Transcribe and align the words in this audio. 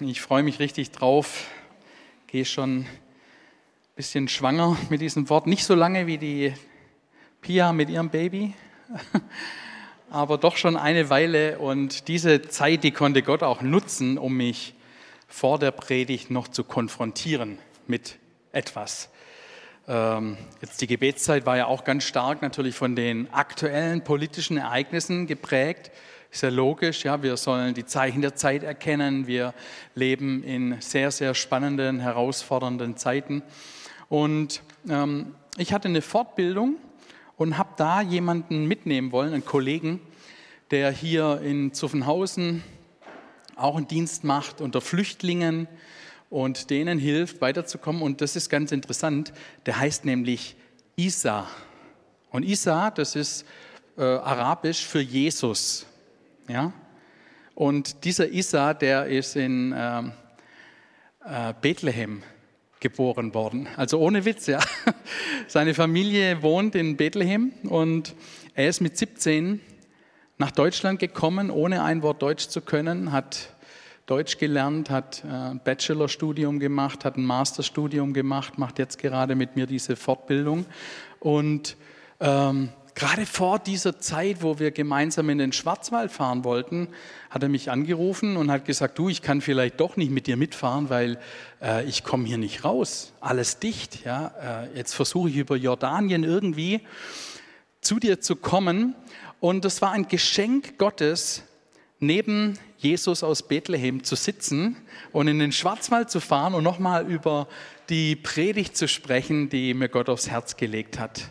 Ich 0.00 0.20
freue 0.20 0.42
mich 0.42 0.58
richtig 0.58 0.90
drauf. 0.90 1.46
Gehe 2.26 2.44
schon 2.44 2.80
ein 2.80 2.86
bisschen 3.94 4.26
schwanger 4.26 4.76
mit 4.90 5.00
diesem 5.00 5.28
Wort. 5.30 5.46
Nicht 5.46 5.64
so 5.64 5.76
lange 5.76 6.08
wie 6.08 6.18
die 6.18 6.52
Pia 7.40 7.72
mit 7.72 7.88
ihrem 7.88 8.10
Baby, 8.10 8.54
aber 10.10 10.36
doch 10.36 10.56
schon 10.56 10.76
eine 10.76 11.10
Weile. 11.10 11.60
Und 11.60 12.08
diese 12.08 12.42
Zeit, 12.42 12.82
die 12.82 12.90
konnte 12.90 13.22
Gott 13.22 13.44
auch 13.44 13.62
nutzen, 13.62 14.18
um 14.18 14.36
mich 14.36 14.74
vor 15.28 15.60
der 15.60 15.70
Predigt 15.70 16.28
noch 16.28 16.48
zu 16.48 16.64
konfrontieren 16.64 17.58
mit 17.86 18.16
etwas. 18.50 19.10
Ähm, 19.86 20.36
jetzt 20.60 20.80
die 20.80 20.88
Gebetszeit 20.88 21.46
war 21.46 21.56
ja 21.56 21.66
auch 21.66 21.84
ganz 21.84 22.02
stark 22.02 22.42
natürlich 22.42 22.74
von 22.74 22.96
den 22.96 23.32
aktuellen 23.32 24.02
politischen 24.02 24.56
Ereignissen 24.56 25.28
geprägt. 25.28 25.92
Ist 26.34 26.42
ja 26.42 26.48
logisch, 26.48 27.04
ja, 27.04 27.22
wir 27.22 27.36
sollen 27.36 27.74
die 27.74 27.84
Zeichen 27.86 28.20
der 28.20 28.34
Zeit 28.34 28.64
erkennen. 28.64 29.28
Wir 29.28 29.54
leben 29.94 30.42
in 30.42 30.80
sehr, 30.80 31.12
sehr 31.12 31.32
spannenden, 31.32 32.00
herausfordernden 32.00 32.96
Zeiten. 32.96 33.44
Und 34.08 34.60
ähm, 34.88 35.36
ich 35.58 35.72
hatte 35.72 35.86
eine 35.86 36.02
Fortbildung 36.02 36.74
und 37.36 37.56
habe 37.56 37.68
da 37.76 38.00
jemanden 38.00 38.66
mitnehmen 38.66 39.12
wollen, 39.12 39.32
einen 39.32 39.44
Kollegen, 39.44 40.00
der 40.72 40.90
hier 40.90 41.40
in 41.40 41.72
Zuffenhausen 41.72 42.64
auch 43.54 43.76
einen 43.76 43.86
Dienst 43.86 44.24
macht 44.24 44.60
unter 44.60 44.80
Flüchtlingen 44.80 45.68
und 46.30 46.68
denen 46.70 46.98
hilft, 46.98 47.42
weiterzukommen. 47.42 48.02
Und 48.02 48.20
das 48.20 48.34
ist 48.34 48.50
ganz 48.50 48.72
interessant. 48.72 49.32
Der 49.66 49.78
heißt 49.78 50.04
nämlich 50.04 50.56
Isa. 50.96 51.46
Und 52.32 52.42
Isa, 52.42 52.90
das 52.90 53.14
ist 53.14 53.46
äh, 53.96 54.02
arabisch 54.02 54.84
für 54.84 55.00
Jesus. 55.00 55.86
Ja? 56.48 56.72
Und 57.54 58.04
dieser 58.04 58.28
Isa, 58.28 58.74
der 58.74 59.06
ist 59.06 59.36
in 59.36 59.72
äh, 59.72 60.02
äh, 61.24 61.54
Bethlehem 61.60 62.22
geboren 62.80 63.32
worden. 63.32 63.68
Also 63.76 63.98
ohne 63.98 64.24
Witz, 64.24 64.46
ja. 64.46 64.60
Seine 65.46 65.72
Familie 65.72 66.42
wohnt 66.42 66.74
in 66.74 66.96
Bethlehem 66.96 67.52
und 67.62 68.14
er 68.54 68.68
ist 68.68 68.80
mit 68.80 68.98
17 68.98 69.60
nach 70.36 70.50
Deutschland 70.50 70.98
gekommen, 70.98 71.50
ohne 71.50 71.82
ein 71.82 72.02
Wort 72.02 72.20
Deutsch 72.20 72.48
zu 72.48 72.60
können, 72.60 73.12
hat 73.12 73.54
Deutsch 74.06 74.36
gelernt, 74.36 74.90
hat 74.90 75.24
ein 75.24 75.56
äh, 75.56 75.60
Bachelorstudium 75.64 76.58
gemacht, 76.58 77.06
hat 77.06 77.16
ein 77.16 77.24
Masterstudium 77.24 78.12
gemacht, 78.12 78.58
macht 78.58 78.78
jetzt 78.78 78.98
gerade 78.98 79.34
mit 79.34 79.56
mir 79.56 79.66
diese 79.66 79.96
Fortbildung 79.96 80.66
und 81.20 81.78
ähm, 82.20 82.68
Gerade 82.94 83.26
vor 83.26 83.58
dieser 83.58 83.98
Zeit, 83.98 84.40
wo 84.40 84.60
wir 84.60 84.70
gemeinsam 84.70 85.28
in 85.28 85.38
den 85.38 85.52
Schwarzwald 85.52 86.12
fahren 86.12 86.44
wollten, 86.44 86.88
hat 87.28 87.42
er 87.42 87.48
mich 87.48 87.70
angerufen 87.70 88.36
und 88.36 88.52
hat 88.52 88.64
gesagt, 88.64 88.98
du, 88.98 89.08
ich 89.08 89.20
kann 89.20 89.40
vielleicht 89.40 89.80
doch 89.80 89.96
nicht 89.96 90.12
mit 90.12 90.28
dir 90.28 90.36
mitfahren, 90.36 90.90
weil 90.90 91.18
äh, 91.60 91.84
ich 91.86 92.04
komme 92.04 92.24
hier 92.24 92.38
nicht 92.38 92.64
raus. 92.64 93.12
Alles 93.20 93.58
dicht. 93.58 94.04
Ja? 94.04 94.68
Äh, 94.72 94.76
jetzt 94.78 94.94
versuche 94.94 95.28
ich 95.28 95.36
über 95.36 95.56
Jordanien 95.56 96.22
irgendwie 96.22 96.82
zu 97.80 97.98
dir 97.98 98.20
zu 98.20 98.36
kommen. 98.36 98.94
Und 99.40 99.64
das 99.64 99.82
war 99.82 99.90
ein 99.90 100.06
Geschenk 100.06 100.78
Gottes, 100.78 101.42
neben 101.98 102.58
Jesus 102.78 103.24
aus 103.24 103.42
Bethlehem 103.42 104.04
zu 104.04 104.14
sitzen 104.14 104.76
und 105.10 105.26
in 105.26 105.40
den 105.40 105.50
Schwarzwald 105.50 106.10
zu 106.10 106.20
fahren 106.20 106.54
und 106.54 106.62
nochmal 106.62 107.10
über 107.10 107.48
die 107.88 108.14
Predigt 108.14 108.76
zu 108.76 108.86
sprechen, 108.86 109.48
die 109.48 109.74
mir 109.74 109.88
Gott 109.88 110.08
aufs 110.08 110.30
Herz 110.30 110.56
gelegt 110.56 111.00
hat. 111.00 111.30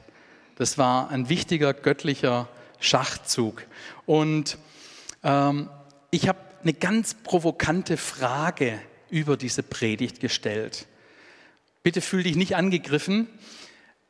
Das 0.55 0.77
war 0.77 1.09
ein 1.09 1.29
wichtiger 1.29 1.73
göttlicher 1.73 2.47
Schachzug. 2.79 3.65
Und 4.05 4.57
ähm, 5.23 5.69
ich 6.11 6.27
habe 6.27 6.39
eine 6.61 6.73
ganz 6.73 7.15
provokante 7.15 7.97
Frage 7.97 8.79
über 9.09 9.37
diese 9.37 9.63
Predigt 9.63 10.19
gestellt. 10.19 10.87
Bitte 11.81 12.01
fühl 12.01 12.23
dich 12.23 12.35
nicht 12.35 12.55
angegriffen, 12.55 13.27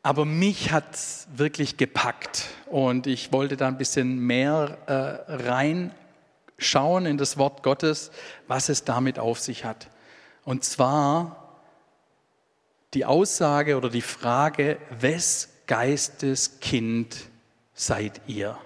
aber 0.04 0.26
mich 0.26 0.72
hat 0.72 0.94
es 0.94 1.28
wirklich 1.34 1.78
gepackt 1.78 2.46
und 2.66 3.08
ich 3.08 3.32
wollte 3.32 3.56
da 3.56 3.68
ein 3.68 3.78
bisschen 3.78 4.20
mehr 4.20 4.78
äh, 4.86 5.92
reinschauen 6.59 7.06
in 7.06 7.18
das 7.18 7.38
Wort 7.38 7.64
Gottes, 7.64 8.12
was 8.48 8.70
es 8.70 8.84
damit 8.84 9.18
auf 9.18 9.40
sich 9.40 9.64
hat. 9.66 9.88
Und 10.44 10.66
zwar 10.66 11.62
die 12.94 13.06
Aussage 13.06 13.78
oder 13.78 13.90
die 13.90 14.02
Frage, 14.02 14.78
wes 14.90 15.53
Geistes 15.73 16.59
Kind 16.59 17.16
seid 17.73 18.22
ihr. 18.28 18.59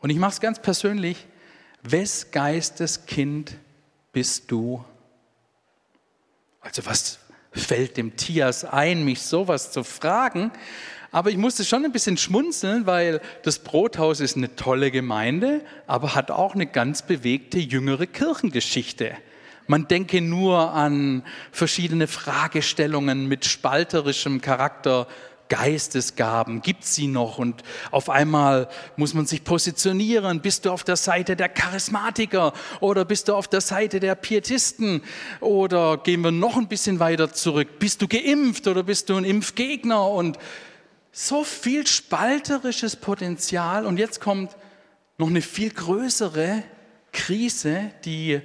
Und 0.00 0.08
ich 0.08 0.16
mache 0.16 0.32
es 0.32 0.40
ganz 0.40 0.58
persönlich. 0.62 1.26
Wes 1.82 2.30
Geistes 2.30 3.04
Kind 3.04 3.58
bist 4.12 4.50
du? 4.50 4.82
Also 6.62 6.86
was 6.86 7.18
fällt 7.52 7.98
dem 7.98 8.16
Tias 8.16 8.64
ein, 8.64 9.04
mich 9.04 9.20
sowas 9.20 9.72
zu 9.72 9.84
fragen? 9.84 10.52
Aber 11.12 11.28
ich 11.28 11.36
musste 11.36 11.66
schon 11.66 11.84
ein 11.84 11.92
bisschen 11.92 12.16
schmunzeln, 12.16 12.86
weil 12.86 13.20
das 13.42 13.58
Brothaus 13.58 14.20
ist 14.20 14.38
eine 14.38 14.56
tolle 14.56 14.90
Gemeinde, 14.90 15.66
aber 15.86 16.14
hat 16.14 16.30
auch 16.30 16.54
eine 16.54 16.66
ganz 16.66 17.02
bewegte 17.02 17.58
jüngere 17.58 18.06
Kirchengeschichte. 18.06 19.14
Man 19.66 19.86
denke 19.86 20.22
nur 20.22 20.72
an 20.72 21.24
verschiedene 21.52 22.06
Fragestellungen 22.06 23.28
mit 23.28 23.44
spalterischem 23.44 24.40
Charakter, 24.40 25.08
Geistesgaben, 25.48 26.62
gibt 26.62 26.84
sie 26.84 27.06
noch? 27.06 27.38
Und 27.38 27.62
auf 27.90 28.10
einmal 28.10 28.68
muss 28.96 29.14
man 29.14 29.26
sich 29.26 29.44
positionieren. 29.44 30.40
Bist 30.40 30.64
du 30.64 30.70
auf 30.70 30.84
der 30.84 30.96
Seite 30.96 31.36
der 31.36 31.48
Charismatiker 31.48 32.52
oder 32.80 33.04
bist 33.04 33.28
du 33.28 33.34
auf 33.34 33.48
der 33.48 33.60
Seite 33.60 34.00
der 34.00 34.14
Pietisten? 34.14 35.02
Oder 35.40 35.98
gehen 35.98 36.22
wir 36.22 36.32
noch 36.32 36.56
ein 36.56 36.68
bisschen 36.68 36.98
weiter 36.98 37.32
zurück? 37.32 37.78
Bist 37.78 38.02
du 38.02 38.08
geimpft 38.08 38.66
oder 38.66 38.82
bist 38.82 39.08
du 39.08 39.16
ein 39.16 39.24
Impfgegner? 39.24 40.08
Und 40.08 40.38
so 41.12 41.44
viel 41.44 41.86
spalterisches 41.86 42.96
Potenzial. 42.96 43.86
Und 43.86 43.98
jetzt 43.98 44.20
kommt 44.20 44.56
noch 45.18 45.28
eine 45.28 45.42
viel 45.42 45.70
größere 45.70 46.62
Krise, 47.12 47.90
die 48.04 48.42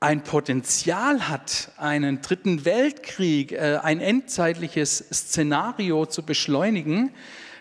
ein 0.00 0.22
Potenzial 0.22 1.28
hat, 1.28 1.72
einen 1.76 2.22
dritten 2.22 2.64
Weltkrieg, 2.64 3.52
äh, 3.52 3.80
ein 3.82 4.00
endzeitliches 4.00 5.04
Szenario 5.12 6.06
zu 6.06 6.22
beschleunigen, 6.22 7.10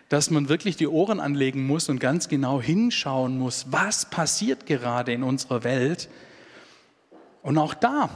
dass 0.10 0.30
man 0.30 0.48
wirklich 0.48 0.78
die 0.78 0.88
Ohren 0.88 1.20
anlegen 1.20 1.66
muss 1.66 1.90
und 1.90 2.00
ganz 2.00 2.30
genau 2.30 2.62
hinschauen 2.62 3.38
muss, 3.38 3.66
was 3.72 4.10
passiert 4.10 4.66
gerade 4.66 5.14
in 5.14 5.24
unserer 5.24 5.64
Welt. 5.64 6.10
Und 7.42 7.58
auch 7.58 7.74
da 7.74 8.10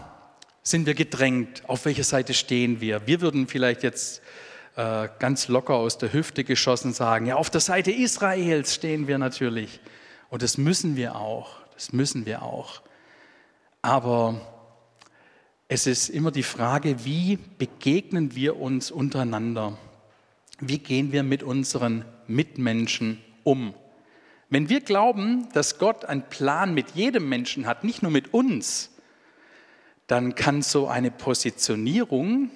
sind 0.62 0.86
wir 0.86 0.94
gedrängt, 0.94 1.64
auf 1.68 1.86
welcher 1.86 2.04
Seite 2.04 2.34
stehen 2.34 2.80
wir. 2.80 3.08
Wir 3.08 3.22
würden 3.22 3.48
vielleicht 3.48 3.82
jetzt 3.82 4.22
äh, 4.76 5.10
ganz 5.18 5.48
locker 5.48 5.74
aus 5.74 5.98
der 5.98 6.14
Hüfte 6.14 6.44
geschossen 6.44 6.94
sagen, 6.94 7.26
ja, 7.26 7.36
auf 7.36 7.50
der 7.50 7.62
Seite 7.62 7.92
Israels 7.92 8.76
stehen 8.76 9.08
wir 9.08 9.18
natürlich. 9.18 9.80
Und 10.30 10.44
das 10.44 10.60
müssen 10.60 10.96
wir 10.96 11.16
auch, 11.16 11.56
das 11.74 11.92
müssen 11.92 12.28
wir 12.28 12.44
auch. 12.44 12.82
Aber 13.82 14.40
es 15.68 15.88
ist 15.88 16.10
immer 16.10 16.32
die 16.32 16.44
Frage, 16.44 17.06
wie 17.06 17.38
begegnen 17.38 18.36
wir 18.36 18.58
uns 18.60 18.92
untereinander? 18.92 19.78
Wie 20.60 20.78
gehen 20.78 21.12
wir 21.12 21.24
mit 21.24 21.42
unseren 21.42 22.06
Mitmenschen 22.28 23.20
um? 23.44 23.74
Wenn 24.50 24.70
wir 24.70 24.82
glauben, 24.82 25.48
dass 25.54 25.80
Gott 25.80 26.06
einen 26.06 26.28
Plan 26.30 26.74
mit 26.74 26.92
jedem 26.92 27.30
Menschen 27.30 27.66
hat, 27.66 27.84
nicht 27.84 28.04
nur 28.04 28.12
mit 28.12 28.34
uns, 28.34 28.92
dann 30.08 30.36
kann 30.36 30.62
so 30.62 30.88
eine 30.88 31.10
Positionierung, 31.10 32.52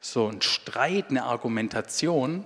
so 0.00 0.28
ein 0.28 0.40
Streit, 0.42 1.10
eine 1.10 1.24
Argumentation 1.24 2.44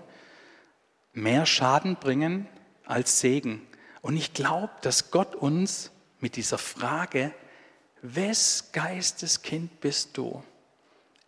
mehr 1.13 1.45
Schaden 1.45 1.97
bringen 1.97 2.49
als 2.87 3.21
Segen. 3.21 3.61
Und 4.01 4.17
ich 4.17 4.33
glaube, 4.33 4.73
dass 4.81 5.11
Gott 5.11 5.37
uns 5.37 5.93
mit 6.19 6.37
dieser 6.37 6.59
Frage 6.59 7.35
wes 8.03 8.71
Geisteskind 8.73 9.81
bist 9.81 10.17
du? 10.17 10.43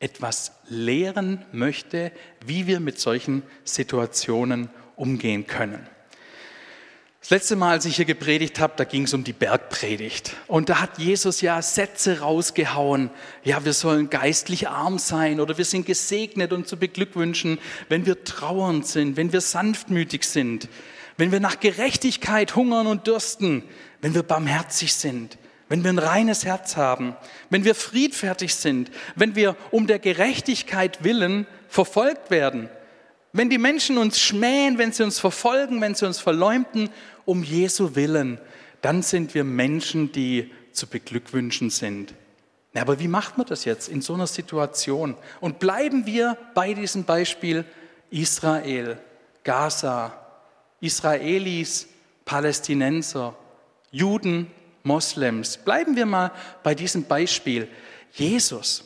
Etwas 0.00 0.52
lehren 0.68 1.44
möchte, 1.52 2.12
wie 2.44 2.66
wir 2.66 2.80
mit 2.80 3.00
solchen 3.00 3.42
Situationen 3.64 4.68
umgehen 4.96 5.46
können. 5.46 5.88
Das 7.20 7.30
letzte 7.30 7.56
Mal, 7.56 7.70
als 7.70 7.86
ich 7.86 7.96
hier 7.96 8.04
gepredigt 8.04 8.60
habe, 8.60 8.74
da 8.76 8.84
ging 8.84 9.04
es 9.04 9.14
um 9.14 9.24
die 9.24 9.32
Bergpredigt. 9.32 10.36
Und 10.46 10.68
da 10.68 10.82
hat 10.82 10.98
Jesus 10.98 11.40
ja 11.40 11.62
Sätze 11.62 12.20
rausgehauen. 12.20 13.08
Ja, 13.44 13.64
wir 13.64 13.72
sollen 13.72 14.10
geistlich 14.10 14.68
arm 14.68 14.98
sein 14.98 15.40
oder 15.40 15.56
wir 15.56 15.64
sind 15.64 15.86
gesegnet 15.86 16.52
und 16.52 16.68
zu 16.68 16.76
beglückwünschen, 16.76 17.58
wenn 17.88 18.04
wir 18.04 18.24
trauernd 18.24 18.86
sind, 18.86 19.16
wenn 19.16 19.32
wir 19.32 19.40
sanftmütig 19.40 20.24
sind, 20.24 20.68
wenn 21.16 21.32
wir 21.32 21.40
nach 21.40 21.60
Gerechtigkeit 21.60 22.56
hungern 22.56 22.86
und 22.86 23.06
dürsten, 23.06 23.62
wenn 24.02 24.14
wir 24.14 24.22
barmherzig 24.22 24.92
sind, 24.92 25.38
wenn 25.68 25.82
wir 25.82 25.90
ein 25.90 25.98
reines 25.98 26.44
Herz 26.44 26.76
haben, 26.76 27.16
wenn 27.50 27.64
wir 27.64 27.74
friedfertig 27.74 28.54
sind, 28.54 28.90
wenn 29.16 29.34
wir 29.34 29.56
um 29.70 29.86
der 29.86 29.98
Gerechtigkeit 29.98 31.04
willen 31.04 31.46
verfolgt 31.68 32.30
werden, 32.30 32.68
wenn 33.32 33.50
die 33.50 33.58
Menschen 33.58 33.98
uns 33.98 34.20
schmähen, 34.20 34.78
wenn 34.78 34.92
sie 34.92 35.02
uns 35.02 35.18
verfolgen, 35.18 35.80
wenn 35.80 35.94
sie 35.94 36.06
uns 36.06 36.20
verleumden, 36.20 36.90
um 37.24 37.42
Jesu 37.42 37.94
willen, 37.94 38.38
dann 38.80 39.02
sind 39.02 39.34
wir 39.34 39.44
Menschen, 39.44 40.12
die 40.12 40.52
zu 40.72 40.86
beglückwünschen 40.86 41.70
sind. 41.70 42.14
Aber 42.74 42.98
wie 42.98 43.08
macht 43.08 43.38
man 43.38 43.46
das 43.46 43.64
jetzt 43.64 43.88
in 43.88 44.02
so 44.02 44.14
einer 44.14 44.26
Situation? 44.26 45.16
Und 45.40 45.58
bleiben 45.58 46.06
wir 46.06 46.36
bei 46.54 46.74
diesem 46.74 47.04
Beispiel 47.04 47.64
Israel, 48.10 48.98
Gaza, 49.44 50.12
Israelis, 50.80 51.88
Palästinenser, 52.24 53.36
Juden, 53.90 54.50
Moslems. 54.84 55.56
Bleiben 55.56 55.96
wir 55.96 56.06
mal 56.06 56.30
bei 56.62 56.74
diesem 56.74 57.04
Beispiel. 57.04 57.68
Jesus, 58.12 58.84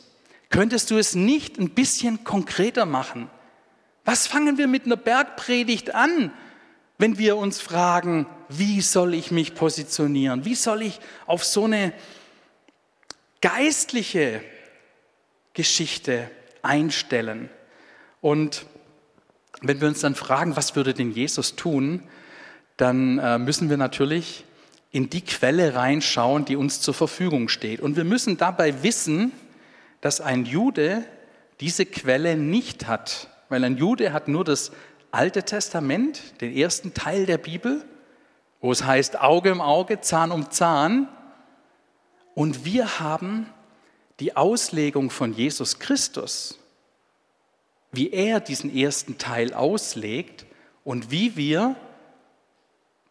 könntest 0.49 0.89
du 0.89 0.97
es 0.97 1.13
nicht 1.13 1.59
ein 1.59 1.69
bisschen 1.69 2.23
konkreter 2.23 2.85
machen? 2.85 3.29
Was 4.05 4.25
fangen 4.25 4.57
wir 4.57 4.67
mit 4.67 4.85
einer 4.85 4.95
Bergpredigt 4.95 5.93
an, 5.93 6.31
wenn 6.97 7.17
wir 7.17 7.37
uns 7.37 7.61
fragen, 7.61 8.25
wie 8.47 8.81
soll 8.81 9.13
ich 9.13 9.29
mich 9.29 9.53
positionieren? 9.53 10.45
Wie 10.45 10.55
soll 10.55 10.81
ich 10.81 10.99
auf 11.27 11.43
so 11.43 11.65
eine 11.65 11.93
geistliche 13.41 14.41
Geschichte 15.53 16.31
einstellen? 16.61 17.49
Und 18.21 18.65
wenn 19.61 19.81
wir 19.81 19.87
uns 19.87 19.99
dann 19.99 20.15
fragen, 20.15 20.55
was 20.55 20.75
würde 20.75 20.93
denn 20.93 21.11
Jesus 21.11 21.55
tun, 21.55 22.03
dann 22.77 23.19
äh, 23.19 23.37
müssen 23.37 23.69
wir 23.69 23.77
natürlich 23.77 24.45
in 24.91 25.09
die 25.09 25.21
Quelle 25.21 25.75
reinschauen, 25.75 26.45
die 26.45 26.55
uns 26.55 26.81
zur 26.81 26.93
Verfügung 26.93 27.47
steht. 27.49 27.79
Und 27.79 27.95
wir 27.95 28.03
müssen 28.03 28.37
dabei 28.37 28.83
wissen, 28.83 29.31
dass 30.01 30.21
ein 30.21 30.45
Jude 30.45 31.03
diese 31.59 31.85
Quelle 31.85 32.37
nicht 32.37 32.87
hat, 32.87 33.27
weil 33.49 33.63
ein 33.63 33.77
Jude 33.77 34.13
hat 34.13 34.27
nur 34.27 34.43
das 34.43 34.71
Alte 35.11 35.43
Testament, 35.43 36.39
den 36.41 36.55
ersten 36.55 36.93
Teil 36.93 37.25
der 37.25 37.39
Bibel, 37.39 37.83
wo 38.61 38.71
es 38.71 38.83
heißt 38.83 39.19
Auge 39.19 39.51
um 39.51 39.61
Auge, 39.61 40.01
Zahn 40.01 40.31
um 40.31 40.51
Zahn. 40.51 41.07
Und 42.35 42.65
wir 42.65 42.99
haben 42.99 43.47
die 44.19 44.35
Auslegung 44.35 45.09
von 45.09 45.33
Jesus 45.33 45.79
Christus, 45.79 46.59
wie 47.91 48.11
er 48.11 48.39
diesen 48.39 48.75
ersten 48.75 49.17
Teil 49.17 49.53
auslegt 49.53 50.45
und 50.83 51.09
wie 51.11 51.35
wir 51.35 51.75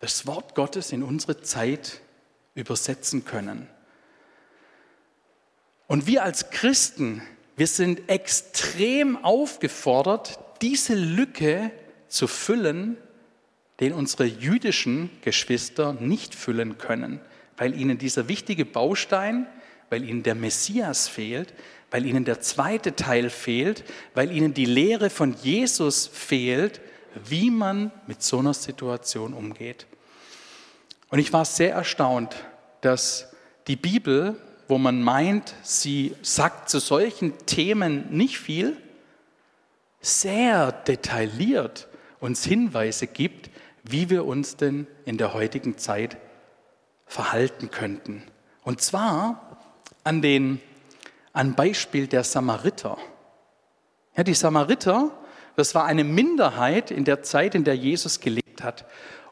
das 0.00 0.26
Wort 0.26 0.54
Gottes 0.54 0.92
in 0.92 1.02
unsere 1.02 1.40
Zeit 1.42 2.00
übersetzen 2.54 3.24
können. 3.24 3.68
Und 5.86 6.06
wir 6.06 6.22
als 6.22 6.50
Christen, 6.50 7.22
wir 7.56 7.66
sind 7.66 8.08
extrem 8.08 9.16
aufgefordert, 9.24 10.38
diese 10.60 10.94
Lücke 10.94 11.70
zu 12.08 12.26
füllen, 12.26 12.96
den 13.80 13.92
unsere 13.92 14.24
jüdischen 14.24 15.10
Geschwister 15.22 15.94
nicht 15.94 16.34
füllen 16.34 16.78
können, 16.78 17.20
weil 17.56 17.78
ihnen 17.78 17.98
dieser 17.98 18.28
wichtige 18.28 18.64
Baustein, 18.64 19.46
weil 19.88 20.04
ihnen 20.04 20.22
der 20.22 20.34
Messias 20.34 21.08
fehlt, 21.08 21.54
weil 21.90 22.04
ihnen 22.04 22.24
der 22.24 22.40
zweite 22.40 22.96
Teil 22.96 23.30
fehlt, 23.30 23.84
weil 24.14 24.30
ihnen 24.30 24.52
die 24.52 24.66
Lehre 24.66 25.10
von 25.10 25.34
Jesus 25.42 26.06
fehlt, 26.06 26.80
wie 27.26 27.50
man 27.50 27.90
mit 28.06 28.22
so 28.22 28.38
einer 28.38 28.54
Situation 28.54 29.32
umgeht. 29.32 29.86
Und 31.10 31.18
ich 31.18 31.32
war 31.32 31.44
sehr 31.44 31.72
erstaunt, 31.72 32.36
dass 32.80 33.32
die 33.66 33.76
Bibel, 33.76 34.36
wo 34.68 34.78
man 34.78 35.02
meint, 35.02 35.54
sie 35.62 36.14
sagt 36.22 36.68
zu 36.68 36.78
solchen 36.78 37.38
Themen 37.46 38.06
nicht 38.10 38.38
viel, 38.38 38.76
sehr 40.00 40.72
detailliert 40.72 41.88
uns 42.20 42.44
Hinweise 42.44 43.06
gibt, 43.06 43.50
wie 43.84 44.10
wir 44.10 44.26
uns 44.26 44.56
denn 44.56 44.86
in 45.04 45.18
der 45.18 45.34
heutigen 45.34 45.78
Zeit 45.78 46.16
verhalten 47.06 47.70
könnten. 47.70 48.22
Und 48.64 48.80
zwar 48.82 49.58
an 50.04 50.20
den 50.20 50.60
an 51.32 51.54
Beispiel 51.54 52.06
der 52.06 52.24
Samariter. 52.24 52.98
Ja, 54.16 54.24
die 54.24 54.34
Samariter, 54.34 55.10
das 55.58 55.74
war 55.74 55.86
eine 55.86 56.04
Minderheit 56.04 56.92
in 56.92 57.04
der 57.04 57.24
Zeit, 57.24 57.56
in 57.56 57.64
der 57.64 57.74
Jesus 57.74 58.20
gelebt 58.20 58.62
hat. 58.62 58.84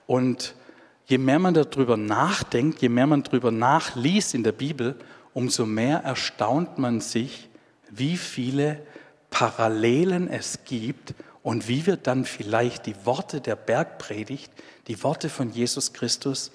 Und 0.09 0.57
je 1.05 1.19
mehr 1.19 1.39
man 1.39 1.55
darüber 1.55 1.97
nachdenkt, 1.97 2.83
je 2.83 2.89
mehr 2.89 3.07
man 3.07 3.23
darüber 3.23 3.53
nachliest 3.53 4.35
in 4.35 4.43
der 4.43 4.51
Bibel, 4.51 4.97
umso 5.35 5.67
mehr 5.67 5.99
erstaunt 5.99 6.79
man 6.79 7.01
sich, 7.01 7.49
wie 7.91 8.17
viele 8.17 8.85
Parallelen 9.31 10.29
es 10.29 10.65
gibt 10.65 11.15
und 11.45 11.69
wie 11.69 11.87
wir 11.87 11.97
dann 11.97 12.25
vielleicht 12.25 12.87
die 12.87 12.97
Worte 13.05 13.41
der 13.41 13.55
Bergpredigt, 13.55 14.51
die 14.89 15.01
Worte 15.05 15.29
von 15.29 15.53
Jesus 15.53 15.93
Christus 15.93 16.51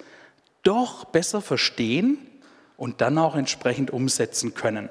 doch 0.64 1.06
besser 1.06 1.40
verstehen 1.40 2.18
und 2.76 3.00
dann 3.00 3.16
auch 3.16 3.36
entsprechend 3.36 3.90
umsetzen 3.90 4.52
können. 4.52 4.90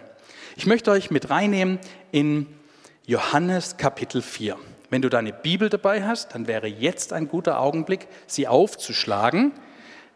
Ich 0.55 0.65
möchte 0.65 0.89
euch 0.89 1.11
mit 1.11 1.29
reinnehmen 1.29 1.77
in 2.11 2.47
Johannes 3.05 3.77
Kapitel 3.77 4.23
4. 4.23 4.57
Wenn 4.91 5.01
du 5.01 5.07
deine 5.07 5.31
Bibel 5.31 5.69
dabei 5.69 6.03
hast, 6.03 6.35
dann 6.35 6.47
wäre 6.47 6.67
jetzt 6.67 7.13
ein 7.13 7.29
guter 7.29 7.61
Augenblick, 7.61 8.07
sie 8.27 8.49
aufzuschlagen, 8.49 9.53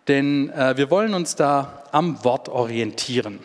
denn 0.09 0.49
äh, 0.49 0.75
wir 0.75 0.91
wollen 0.91 1.13
uns 1.13 1.37
da 1.37 1.85
am 1.93 2.23
Wort 2.25 2.49
orientieren. 2.49 3.39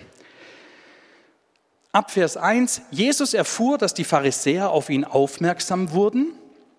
Ab 1.92 2.10
Vers 2.10 2.36
1, 2.36 2.82
Jesus 2.90 3.32
erfuhr, 3.32 3.78
dass 3.78 3.94
die 3.94 4.02
Pharisäer 4.02 4.70
auf 4.70 4.90
ihn 4.90 5.04
aufmerksam 5.04 5.92
wurden, 5.92 6.32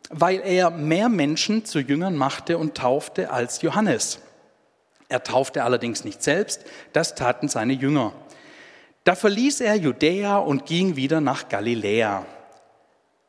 weil 0.09 0.42
er 0.42 0.69
mehr 0.69 1.07
Menschen 1.07 1.63
zu 1.63 1.80
Jüngern 1.80 2.18
machte 2.18 2.57
und 2.57 2.75
taufte 2.75 3.31
als 3.31 3.62
Johannes. 3.62 4.19
Er 5.07 5.24
taufte 5.24 5.63
allerdings 5.63 6.03
nicht 6.03 6.21
selbst, 6.21 6.65
das 6.92 7.15
taten 7.15 7.48
seine 7.48 7.74
Jünger. 7.74 8.12
Da 9.06 9.15
verließ 9.15 9.62
er 9.62 9.75
Judäa 9.75 10.39
und 10.39 10.65
ging 10.65 10.98
wieder 10.98 11.21
nach 11.21 11.48
Galiläa. 11.48 12.25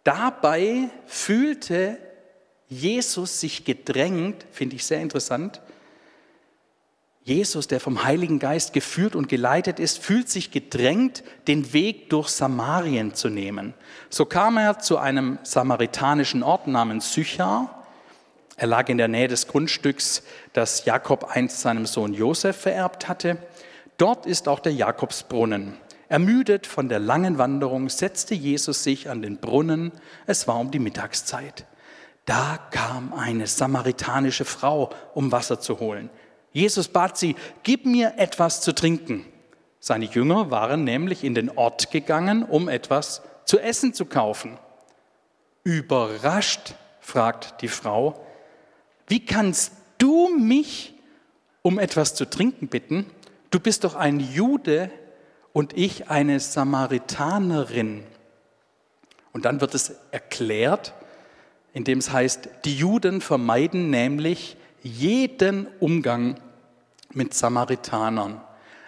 Dabei 0.04 0.88
fühlte 1.06 1.98
Jesus 2.68 3.40
sich 3.40 3.64
gedrängt, 3.64 4.46
finde 4.50 4.76
ich 4.76 4.84
sehr 4.84 5.00
interessant. 5.00 5.60
Jesus, 7.24 7.68
der 7.68 7.78
vom 7.78 8.02
Heiligen 8.02 8.40
Geist 8.40 8.72
geführt 8.72 9.14
und 9.14 9.28
geleitet 9.28 9.78
ist, 9.78 9.98
fühlt 9.98 10.28
sich 10.28 10.50
gedrängt, 10.50 11.22
den 11.46 11.72
Weg 11.72 12.10
durch 12.10 12.28
Samarien 12.28 13.14
zu 13.14 13.28
nehmen. 13.28 13.74
So 14.10 14.24
kam 14.24 14.56
er 14.56 14.80
zu 14.80 14.98
einem 14.98 15.38
samaritanischen 15.44 16.42
Ort 16.42 16.66
namens 16.66 17.12
Sychar. 17.12 17.86
Er 18.56 18.66
lag 18.66 18.88
in 18.88 18.98
der 18.98 19.06
Nähe 19.06 19.28
des 19.28 19.46
Grundstücks, 19.46 20.24
das 20.52 20.84
Jakob 20.84 21.30
einst 21.30 21.60
seinem 21.60 21.86
Sohn 21.86 22.12
Josef 22.12 22.56
vererbt 22.56 23.06
hatte. 23.06 23.36
Dort 23.98 24.26
ist 24.26 24.48
auch 24.48 24.58
der 24.58 24.72
Jakobsbrunnen. 24.72 25.76
Ermüdet 26.12 26.66
von 26.66 26.90
der 26.90 26.98
langen 26.98 27.38
Wanderung 27.38 27.88
setzte 27.88 28.34
Jesus 28.34 28.84
sich 28.84 29.08
an 29.08 29.22
den 29.22 29.38
Brunnen. 29.38 29.92
Es 30.26 30.46
war 30.46 30.60
um 30.60 30.70
die 30.70 30.78
Mittagszeit. 30.78 31.64
Da 32.26 32.58
kam 32.70 33.14
eine 33.14 33.46
samaritanische 33.46 34.44
Frau, 34.44 34.90
um 35.14 35.32
Wasser 35.32 35.58
zu 35.58 35.80
holen. 35.80 36.10
Jesus 36.52 36.88
bat 36.88 37.16
sie, 37.16 37.34
gib 37.62 37.86
mir 37.86 38.12
etwas 38.18 38.60
zu 38.60 38.74
trinken. 38.74 39.24
Seine 39.80 40.04
Jünger 40.04 40.50
waren 40.50 40.84
nämlich 40.84 41.24
in 41.24 41.34
den 41.34 41.48
Ort 41.48 41.90
gegangen, 41.90 42.42
um 42.42 42.68
etwas 42.68 43.22
zu 43.46 43.58
essen 43.58 43.94
zu 43.94 44.04
kaufen. 44.04 44.58
Überrascht 45.64 46.74
fragt 47.00 47.62
die 47.62 47.68
Frau, 47.68 48.22
wie 49.06 49.24
kannst 49.24 49.72
du 49.96 50.28
mich 50.28 50.92
um 51.62 51.78
etwas 51.78 52.14
zu 52.14 52.28
trinken 52.28 52.68
bitten? 52.68 53.06
Du 53.50 53.60
bist 53.60 53.84
doch 53.84 53.94
ein 53.94 54.20
Jude 54.20 54.90
und 55.52 55.76
ich 55.76 56.10
eine 56.10 56.40
Samaritanerin. 56.40 58.04
Und 59.32 59.44
dann 59.44 59.60
wird 59.60 59.74
es 59.74 59.94
erklärt, 60.10 60.94
indem 61.72 61.98
es 61.98 62.12
heißt, 62.12 62.48
die 62.64 62.76
Juden 62.76 63.20
vermeiden 63.20 63.90
nämlich 63.90 64.56
jeden 64.82 65.66
Umgang 65.80 66.38
mit 67.12 67.34
Samaritanern. 67.34 68.40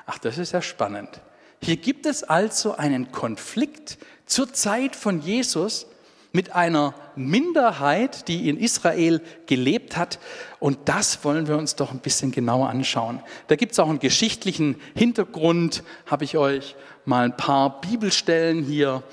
Ach, 0.06 0.18
das 0.18 0.38
ist 0.38 0.52
ja 0.52 0.60
spannend. 0.60 1.20
Hier 1.62 1.76
gibt 1.76 2.04
es 2.04 2.22
also 2.22 2.76
einen 2.76 3.10
Konflikt 3.10 3.98
zur 4.26 4.52
Zeit 4.52 4.96
von 4.96 5.22
Jesus 5.22 5.86
mit 6.34 6.52
einer 6.52 6.94
Minderheit, 7.14 8.26
die 8.26 8.48
in 8.48 8.58
Israel 8.58 9.22
gelebt 9.46 9.96
hat. 9.96 10.18
Und 10.58 10.78
das 10.86 11.24
wollen 11.24 11.46
wir 11.46 11.56
uns 11.56 11.76
doch 11.76 11.92
ein 11.92 12.00
bisschen 12.00 12.32
genauer 12.32 12.68
anschauen. 12.68 13.20
Da 13.46 13.54
gibt 13.54 13.72
es 13.72 13.78
auch 13.78 13.88
einen 13.88 14.00
geschichtlichen 14.00 14.74
Hintergrund, 14.96 15.84
habe 16.06 16.24
ich 16.24 16.36
euch 16.36 16.74
mal 17.04 17.24
ein 17.24 17.36
paar 17.36 17.80
Bibelstellen 17.80 18.64
hier 18.64 19.04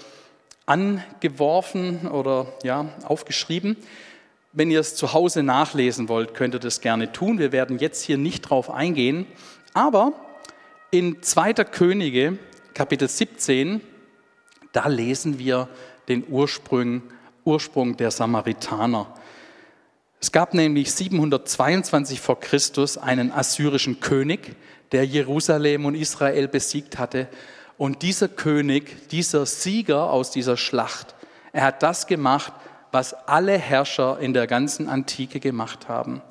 angeworfen 0.66 2.08
oder 2.08 2.48
ja, 2.64 2.90
aufgeschrieben. 3.04 3.78
Wenn 4.52 4.72
ihr 4.72 4.80
es 4.80 4.96
zu 4.96 5.14
Hause 5.14 5.44
nachlesen 5.44 6.10
wollt, 6.10 6.34
könnt 6.34 6.56
ihr 6.56 6.60
das 6.60 6.82
gerne 6.82 7.12
tun. 7.12 7.38
Wir 7.38 7.52
werden 7.52 7.78
jetzt 7.78 8.04
hier 8.04 8.18
nicht 8.18 8.50
drauf 8.50 8.72
eingehen. 8.72 9.28
Aber 9.76 10.14
in 10.90 11.22
2. 11.22 11.54
Könige, 11.66 12.40
Kapitel 12.74 13.08
17, 13.08 13.80
da 14.72 14.88
lesen 14.88 15.38
wir 15.38 15.70
den 16.08 16.26
Ursprung, 16.28 17.02
Ursprung 17.44 17.98
der 17.98 18.12
Samaritaner. 18.12 19.08
Es 20.20 20.32
gab 20.32 20.54
nämlich 20.54 20.92
722 20.92 22.22
vor 22.22 22.40
Christus 22.40 22.98
einen 22.98 23.32
assyrischen 23.32 24.00
König, 24.00 24.56
der 24.92 25.06
Jerusalem 25.06 25.86
und 25.86 25.96
Israel 25.96 26.48
besiegt 26.48 27.00
hatte. 27.00 27.28
Und 27.78 28.04
dieser 28.04 28.28
König, 28.28 29.10
dieser 29.10 29.46
Sieger 29.46 30.12
aus 30.12 30.30
dieser 30.30 30.58
Schlacht, 30.58 31.16
er 31.54 31.64
hat 31.64 31.82
das 31.82 32.06
gemacht, 32.06 32.54
was 32.92 33.14
alle 33.28 33.58
Herrscher 33.58 34.20
in 34.20 34.34
der 34.34 34.48
ganzen 34.48 34.88
Antike 34.88 35.40
gemacht 35.40 35.88
haben. 35.88 36.22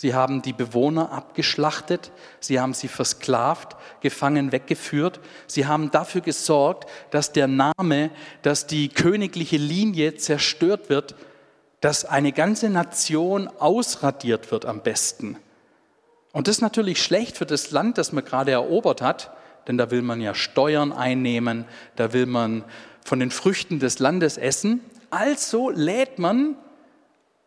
Sie 0.00 0.14
haben 0.14 0.42
die 0.42 0.52
Bewohner 0.52 1.10
abgeschlachtet, 1.10 2.12
sie 2.38 2.60
haben 2.60 2.72
sie 2.72 2.86
versklavt, 2.86 3.74
gefangen 4.00 4.52
weggeführt. 4.52 5.18
Sie 5.48 5.66
haben 5.66 5.90
dafür 5.90 6.20
gesorgt, 6.20 6.88
dass 7.10 7.32
der 7.32 7.48
Name, 7.48 8.10
dass 8.42 8.68
die 8.68 8.90
königliche 8.90 9.56
Linie 9.56 10.14
zerstört 10.14 10.88
wird, 10.88 11.16
dass 11.80 12.04
eine 12.04 12.30
ganze 12.30 12.70
Nation 12.70 13.48
ausradiert 13.58 14.52
wird 14.52 14.66
am 14.66 14.82
besten. 14.82 15.36
Und 16.30 16.46
das 16.46 16.58
ist 16.58 16.62
natürlich 16.62 17.02
schlecht 17.02 17.36
für 17.36 17.46
das 17.46 17.72
Land, 17.72 17.98
das 17.98 18.12
man 18.12 18.24
gerade 18.24 18.52
erobert 18.52 19.02
hat, 19.02 19.32
denn 19.66 19.78
da 19.78 19.90
will 19.90 20.02
man 20.02 20.20
ja 20.20 20.32
Steuern 20.32 20.92
einnehmen, 20.92 21.64
da 21.96 22.12
will 22.12 22.26
man 22.26 22.62
von 23.04 23.18
den 23.18 23.32
Früchten 23.32 23.80
des 23.80 23.98
Landes 23.98 24.38
essen. 24.38 24.80
Also 25.10 25.70
lädt 25.70 26.20
man 26.20 26.54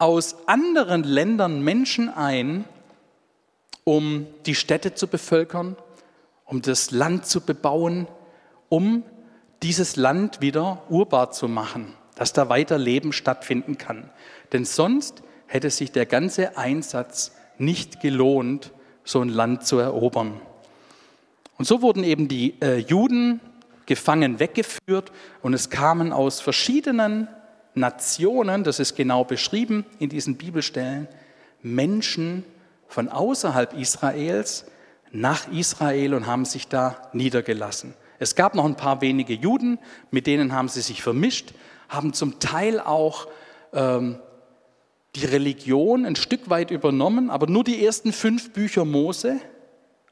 aus 0.01 0.36
anderen 0.48 1.03
Ländern 1.03 1.62
Menschen 1.62 2.10
ein, 2.10 2.65
um 3.84 4.25
die 4.48 4.55
Städte 4.55 4.96
zu 4.96 5.05
bevölkern, 5.05 5.75
um 6.43 6.63
das 6.63 6.89
Land 6.89 7.27
zu 7.27 7.41
bebauen, 7.41 8.08
um 8.67 9.03
dieses 9.62 9.98
Land 9.98 10.41
wieder 10.41 10.81
urbar 10.89 11.29
zu 11.29 11.48
machen, 11.48 11.93
dass 12.15 12.34
da 12.34 12.50
weiter 12.50 12.79
Leben 12.79 13.13
stattfinden 13.13 13.77
kann. 13.77 14.10
Denn 14.53 14.65
sonst 14.65 15.22
hätte 15.46 15.70
sich 15.70 15.91
der 15.91 16.08
ganze 16.08 16.58
Einsatz 16.58 17.34
nicht 17.60 18.00
gelohnt, 18.01 18.72
so 19.03 19.22
ein 19.22 19.29
Land 19.29 19.67
zu 19.67 19.77
erobern. 19.77 20.41
Und 21.60 21.65
so 21.65 21.84
wurden 21.84 22.03
eben 22.03 22.27
die 22.27 22.60
äh, 22.60 22.77
Juden 22.77 23.39
gefangen 23.86 24.39
weggeführt 24.39 25.12
und 25.43 25.53
es 25.53 25.70
kamen 25.70 26.12
aus 26.12 26.41
verschiedenen 26.41 27.27
Nationen, 27.74 28.63
das 28.63 28.80
ist 28.80 28.96
genau 28.96 29.24
beschrieben 29.24 29.86
in 30.00 30.10
diesen 30.10 30.38
Bibelstellen, 30.38 31.08
Menschen 31.62 32.44
von 32.88 33.08
außerhalb 33.10 33.74
Israels 33.74 34.66
nach 35.12 35.51
Israel 35.51 36.13
und 36.13 36.25
haben 36.25 36.46
sich 36.46 36.68
da 36.68 37.10
niedergelassen. 37.13 37.94
Es 38.20 38.36
gab 38.36 38.56
noch 38.56 38.66
ein 38.66 38.75
paar 38.75 39.01
wenige 39.01 39.34
Juden, 39.34 39.80
mit 40.10 40.28
denen 40.28 40.54
haben 40.54 40.70
sie 40.70 40.82
sich 40.82 41.01
vermischt, 41.01 41.54
haben 41.90 42.13
zum 42.13 42.40
Teil 42.40 42.80
auch 42.80 43.28
ähm, 43.74 44.20
die 45.16 45.25
Religion 45.25 46.06
ein 46.06 46.16
Stück 46.16 46.50
weit 46.50 46.72
übernommen, 46.72 47.30
aber 47.30 47.48
nur 47.48 47.63
die 47.63 47.84
ersten 47.84 48.13
fünf 48.13 48.51
Bücher 48.51 48.86
Mose, 48.86 49.40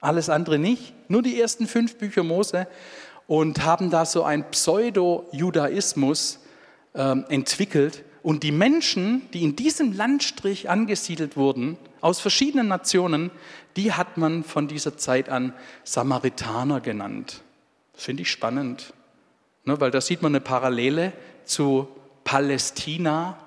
alles 0.01 0.30
andere 0.30 0.60
nicht, 0.60 0.94
nur 1.10 1.22
die 1.22 1.39
ersten 1.39 1.68
fünf 1.68 1.98
Bücher 1.98 2.24
Mose 2.24 2.68
und 3.28 3.63
haben 3.63 3.89
da 3.92 4.06
so 4.06 4.24
ein 4.24 4.50
Pseudo-Judaismus 4.50 6.39
ähm, 6.96 7.25
entwickelt. 7.29 8.03
Und 8.22 8.43
die 8.43 8.51
Menschen, 8.51 9.29
die 9.34 9.43
in 9.43 9.55
diesem 9.55 9.93
Landstrich 9.93 10.69
angesiedelt 10.69 11.38
wurden, 11.38 11.77
aus 12.01 12.19
verschiedenen 12.19 12.67
Nationen, 12.67 13.31
die 13.75 13.93
hat 13.93 14.17
man 14.17 14.43
von 14.43 14.67
dieser 14.67 14.98
Zeit 14.98 15.29
an 15.29 15.53
Samaritaner 15.84 16.81
genannt. 16.81 17.41
Das 17.93 18.03
finde 18.03 18.24
ich 18.24 18.31
spannend, 18.31 18.93
ne, 19.65 19.79
weil 19.79 19.91
da 19.91 20.01
sieht 20.01 20.22
man 20.22 20.31
eine 20.31 20.41
Parallele 20.41 21.13
zu 21.46 21.88
Palästina. 22.24 23.38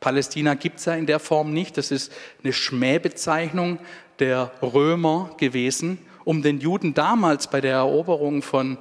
Palästina 0.00 0.54
gibt 0.54 0.78
es 0.78 0.84
ja 0.84 0.94
in 0.94 1.06
der 1.06 1.18
Form 1.18 1.52
nicht. 1.52 1.76
Das 1.76 1.90
ist 1.90 2.12
eine 2.42 2.52
Schmähbezeichnung 2.52 3.78
der 4.18 4.52
Römer 4.62 5.30
gewesen, 5.38 5.98
um 6.24 6.42
den 6.42 6.60
Juden 6.60 6.94
damals 6.94 7.48
bei 7.48 7.60
der 7.60 7.74
Eroberung 7.76 8.42
von 8.42 8.78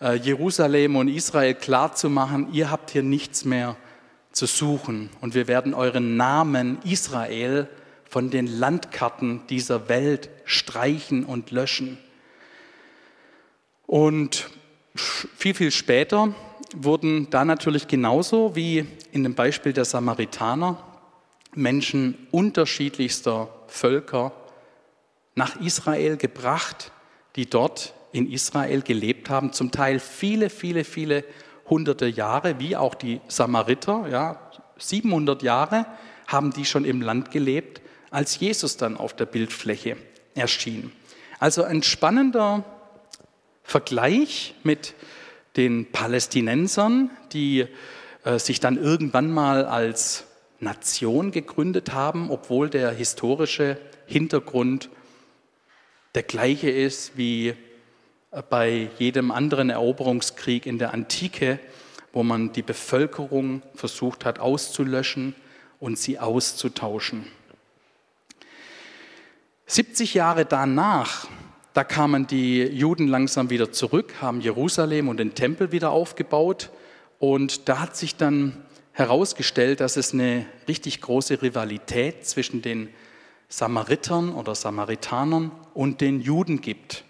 Jerusalem 0.00 0.96
und 0.96 1.08
Israel 1.08 1.54
klarzumachen, 1.54 2.52
ihr 2.52 2.70
habt 2.70 2.90
hier 2.90 3.02
nichts 3.02 3.44
mehr 3.44 3.76
zu 4.32 4.46
suchen 4.46 5.10
und 5.20 5.34
wir 5.34 5.48
werden 5.48 5.74
euren 5.74 6.16
Namen 6.16 6.78
Israel 6.84 7.68
von 8.08 8.30
den 8.30 8.46
Landkarten 8.46 9.46
dieser 9.48 9.88
Welt 9.88 10.30
streichen 10.44 11.24
und 11.24 11.50
löschen. 11.50 11.98
Und 13.86 14.48
viel, 14.94 15.54
viel 15.54 15.70
später 15.70 16.34
wurden 16.74 17.30
da 17.30 17.44
natürlich 17.44 17.88
genauso 17.88 18.54
wie 18.54 18.86
in 19.12 19.24
dem 19.24 19.34
Beispiel 19.34 19.72
der 19.72 19.84
Samaritaner 19.84 20.78
Menschen 21.54 22.28
unterschiedlichster 22.30 23.48
Völker 23.66 24.32
nach 25.34 25.60
Israel 25.60 26.16
gebracht, 26.16 26.92
die 27.36 27.48
dort 27.48 27.94
in 28.12 28.30
Israel 28.30 28.82
gelebt 28.82 29.30
haben, 29.30 29.52
zum 29.52 29.70
Teil 29.70 30.00
viele, 30.00 30.50
viele, 30.50 30.84
viele 30.84 31.24
hunderte 31.68 32.06
Jahre, 32.06 32.58
wie 32.58 32.76
auch 32.76 32.94
die 32.94 33.20
Samariter, 33.28 34.06
ja, 34.08 34.50
700 34.78 35.42
Jahre 35.42 35.86
haben 36.26 36.52
die 36.52 36.64
schon 36.64 36.84
im 36.84 37.02
Land 37.02 37.30
gelebt, 37.30 37.80
als 38.10 38.38
Jesus 38.38 38.76
dann 38.76 38.96
auf 38.96 39.14
der 39.14 39.26
Bildfläche 39.26 39.96
erschien. 40.34 40.92
Also 41.38 41.64
ein 41.64 41.82
spannender 41.82 42.64
Vergleich 43.62 44.54
mit 44.62 44.94
den 45.56 45.90
Palästinensern, 45.90 47.10
die 47.32 47.66
äh, 48.24 48.38
sich 48.38 48.60
dann 48.60 48.76
irgendwann 48.76 49.30
mal 49.30 49.64
als 49.64 50.24
Nation 50.60 51.30
gegründet 51.30 51.92
haben, 51.92 52.30
obwohl 52.30 52.70
der 52.70 52.90
historische 52.90 53.78
Hintergrund 54.06 54.90
der 56.14 56.22
gleiche 56.22 56.70
ist 56.70 57.16
wie 57.16 57.54
bei 58.50 58.90
jedem 58.98 59.30
anderen 59.30 59.70
Eroberungskrieg 59.70 60.66
in 60.66 60.78
der 60.78 60.92
Antike, 60.92 61.58
wo 62.12 62.22
man 62.22 62.52
die 62.52 62.62
Bevölkerung 62.62 63.62
versucht 63.74 64.24
hat 64.24 64.38
auszulöschen 64.38 65.34
und 65.80 65.98
sie 65.98 66.18
auszutauschen. 66.18 67.26
70 69.66 70.14
Jahre 70.14 70.44
danach, 70.44 71.28
da 71.74 71.84
kamen 71.84 72.26
die 72.26 72.62
Juden 72.62 73.06
langsam 73.06 73.50
wieder 73.50 73.70
zurück, 73.72 74.14
haben 74.20 74.40
Jerusalem 74.40 75.08
und 75.08 75.18
den 75.18 75.34
Tempel 75.34 75.72
wieder 75.72 75.90
aufgebaut 75.90 76.70
und 77.18 77.68
da 77.68 77.80
hat 77.80 77.96
sich 77.96 78.16
dann 78.16 78.64
herausgestellt, 78.92 79.80
dass 79.80 79.96
es 79.96 80.12
eine 80.12 80.46
richtig 80.66 81.00
große 81.00 81.40
Rivalität 81.40 82.26
zwischen 82.26 82.62
den 82.62 82.88
Samaritern 83.48 84.34
oder 84.34 84.54
Samaritanern 84.54 85.52
und 85.72 86.00
den 86.00 86.20
Juden 86.20 86.60
gibt. 86.60 87.04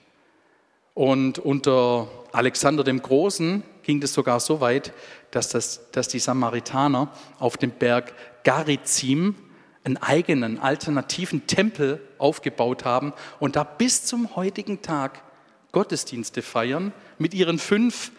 Und 0.98 1.38
unter 1.38 2.08
Alexander 2.32 2.82
dem 2.82 3.00
Großen 3.00 3.62
ging 3.84 4.02
es 4.02 4.12
sogar 4.12 4.40
so 4.40 4.60
weit, 4.60 4.92
dass, 5.30 5.48
das, 5.48 5.92
dass 5.92 6.08
die 6.08 6.18
Samaritaner 6.18 7.12
auf 7.38 7.56
dem 7.56 7.70
Berg 7.70 8.12
Garizim 8.42 9.36
einen 9.84 9.96
eigenen 9.98 10.58
alternativen 10.58 11.46
Tempel 11.46 12.00
aufgebaut 12.18 12.84
haben 12.84 13.12
und 13.38 13.54
da 13.54 13.62
bis 13.62 14.06
zum 14.06 14.34
heutigen 14.34 14.82
Tag 14.82 15.22
Gottesdienste 15.70 16.42
feiern 16.42 16.92
mit 17.16 17.32
ihren 17.32 17.60
fünf 17.60 18.10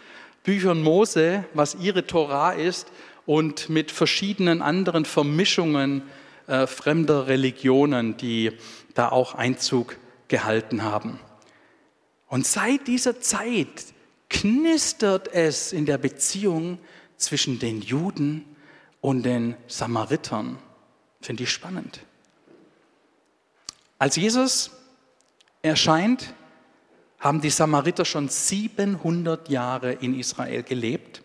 Büchern 0.44 0.82
Mose, 0.82 1.44
was 1.54 1.76
ihre 1.76 2.08
Torah 2.08 2.54
ist, 2.54 2.88
und 3.26 3.68
mit 3.68 3.92
verschiedenen 3.92 4.62
anderen 4.62 5.04
Vermischungen 5.04 6.04
äh, 6.48 6.66
fremder 6.66 7.28
Religionen, 7.28 8.16
die 8.16 8.54
da 8.94 9.10
auch 9.10 9.36
Einzug 9.36 9.98
gehalten 10.30 10.84
haben. 10.84 11.20
Und 12.30 12.46
seit 12.46 12.88
dieser 12.88 13.20
Zeit 13.20 13.86
knistert 14.30 15.34
es 15.34 15.74
in 15.74 15.86
der 15.86 15.98
Beziehung 15.98 16.80
zwischen 17.18 17.60
den 17.60 17.82
Juden 17.82 18.46
und 19.02 19.24
den 19.24 19.56
Samaritern. 19.68 20.60
Finde 21.22 21.44
ich 21.44 21.52
spannend. 21.52 22.02
Als 23.98 24.16
Jesus 24.16 24.72
erscheint, 25.62 26.34
haben 27.20 27.42
die 27.42 27.50
Samariter 27.50 28.06
schon 28.06 28.30
700 28.30 29.50
Jahre 29.50 29.92
in 29.92 30.18
Israel 30.18 30.64
gelebt. 30.64 31.22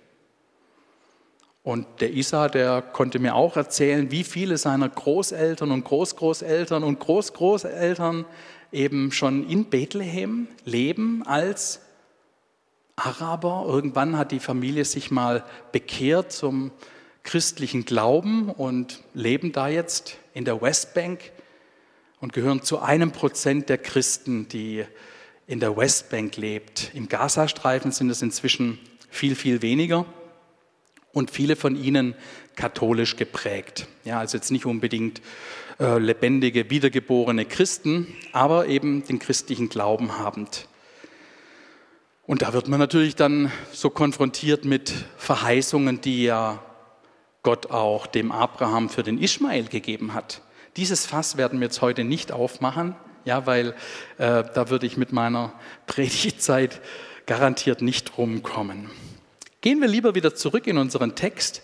Und 1.62 1.86
der 2.00 2.12
Isa, 2.12 2.48
der 2.48 2.82
konnte 2.82 3.18
mir 3.18 3.34
auch 3.34 3.56
erzählen, 3.56 4.10
wie 4.10 4.24
viele 4.24 4.58
seiner 4.58 4.88
Großeltern 4.88 5.70
und 5.70 5.84
Großgroßeltern 5.84 6.82
und 6.82 6.98
Großgroßeltern 6.98 8.26
eben 8.74 9.12
schon 9.12 9.48
in 9.48 9.66
Bethlehem 9.66 10.48
leben 10.64 11.22
als 11.26 11.80
Araber. 12.96 13.64
Irgendwann 13.66 14.18
hat 14.18 14.32
die 14.32 14.40
Familie 14.40 14.84
sich 14.84 15.10
mal 15.10 15.44
bekehrt 15.72 16.32
zum 16.32 16.70
christlichen 17.22 17.84
Glauben 17.84 18.50
und 18.50 19.02
leben 19.14 19.52
da 19.52 19.68
jetzt 19.68 20.18
in 20.34 20.44
der 20.44 20.60
Westbank 20.60 21.32
und 22.20 22.32
gehören 22.32 22.62
zu 22.62 22.80
einem 22.80 23.12
Prozent 23.12 23.68
der 23.68 23.78
Christen, 23.78 24.48
die 24.48 24.84
in 25.46 25.60
der 25.60 25.76
Westbank 25.76 26.36
lebt. 26.36 26.90
Im 26.94 27.08
Gazastreifen 27.08 27.92
sind 27.92 28.10
es 28.10 28.22
inzwischen 28.22 28.78
viel, 29.10 29.34
viel 29.34 29.62
weniger 29.62 30.06
und 31.12 31.30
viele 31.30 31.56
von 31.56 31.76
ihnen 31.76 32.14
katholisch 32.56 33.16
geprägt. 33.16 33.86
Ja, 34.04 34.18
also 34.20 34.36
jetzt 34.36 34.50
nicht 34.50 34.66
unbedingt 34.66 35.20
äh, 35.80 35.98
lebendige, 35.98 36.70
wiedergeborene 36.70 37.44
Christen, 37.44 38.06
aber 38.32 38.66
eben 38.66 39.04
den 39.04 39.18
christlichen 39.18 39.68
Glauben 39.68 40.18
habend. 40.18 40.68
Und 42.26 42.42
da 42.42 42.52
wird 42.52 42.68
man 42.68 42.80
natürlich 42.80 43.16
dann 43.16 43.50
so 43.72 43.90
konfrontiert 43.90 44.64
mit 44.64 44.92
Verheißungen, 45.16 46.00
die 46.00 46.24
ja 46.24 46.62
Gott 47.42 47.70
auch 47.70 48.06
dem 48.06 48.32
Abraham 48.32 48.88
für 48.88 49.02
den 49.02 49.18
Ismael 49.18 49.64
gegeben 49.64 50.14
hat. 50.14 50.40
Dieses 50.76 51.06
Fass 51.06 51.36
werden 51.36 51.60
wir 51.60 51.66
jetzt 51.66 51.82
heute 51.82 52.02
nicht 52.02 52.32
aufmachen, 52.32 52.96
ja, 53.24 53.46
weil 53.46 53.74
äh, 54.18 54.42
da 54.54 54.70
würde 54.70 54.86
ich 54.86 54.96
mit 54.96 55.12
meiner 55.12 55.52
Predigtzeit 55.86 56.80
garantiert 57.26 57.82
nicht 57.82 58.16
rumkommen. 58.16 58.90
Gehen 59.60 59.80
wir 59.80 59.88
lieber 59.88 60.14
wieder 60.14 60.34
zurück 60.34 60.66
in 60.66 60.78
unseren 60.78 61.14
Text. 61.14 61.62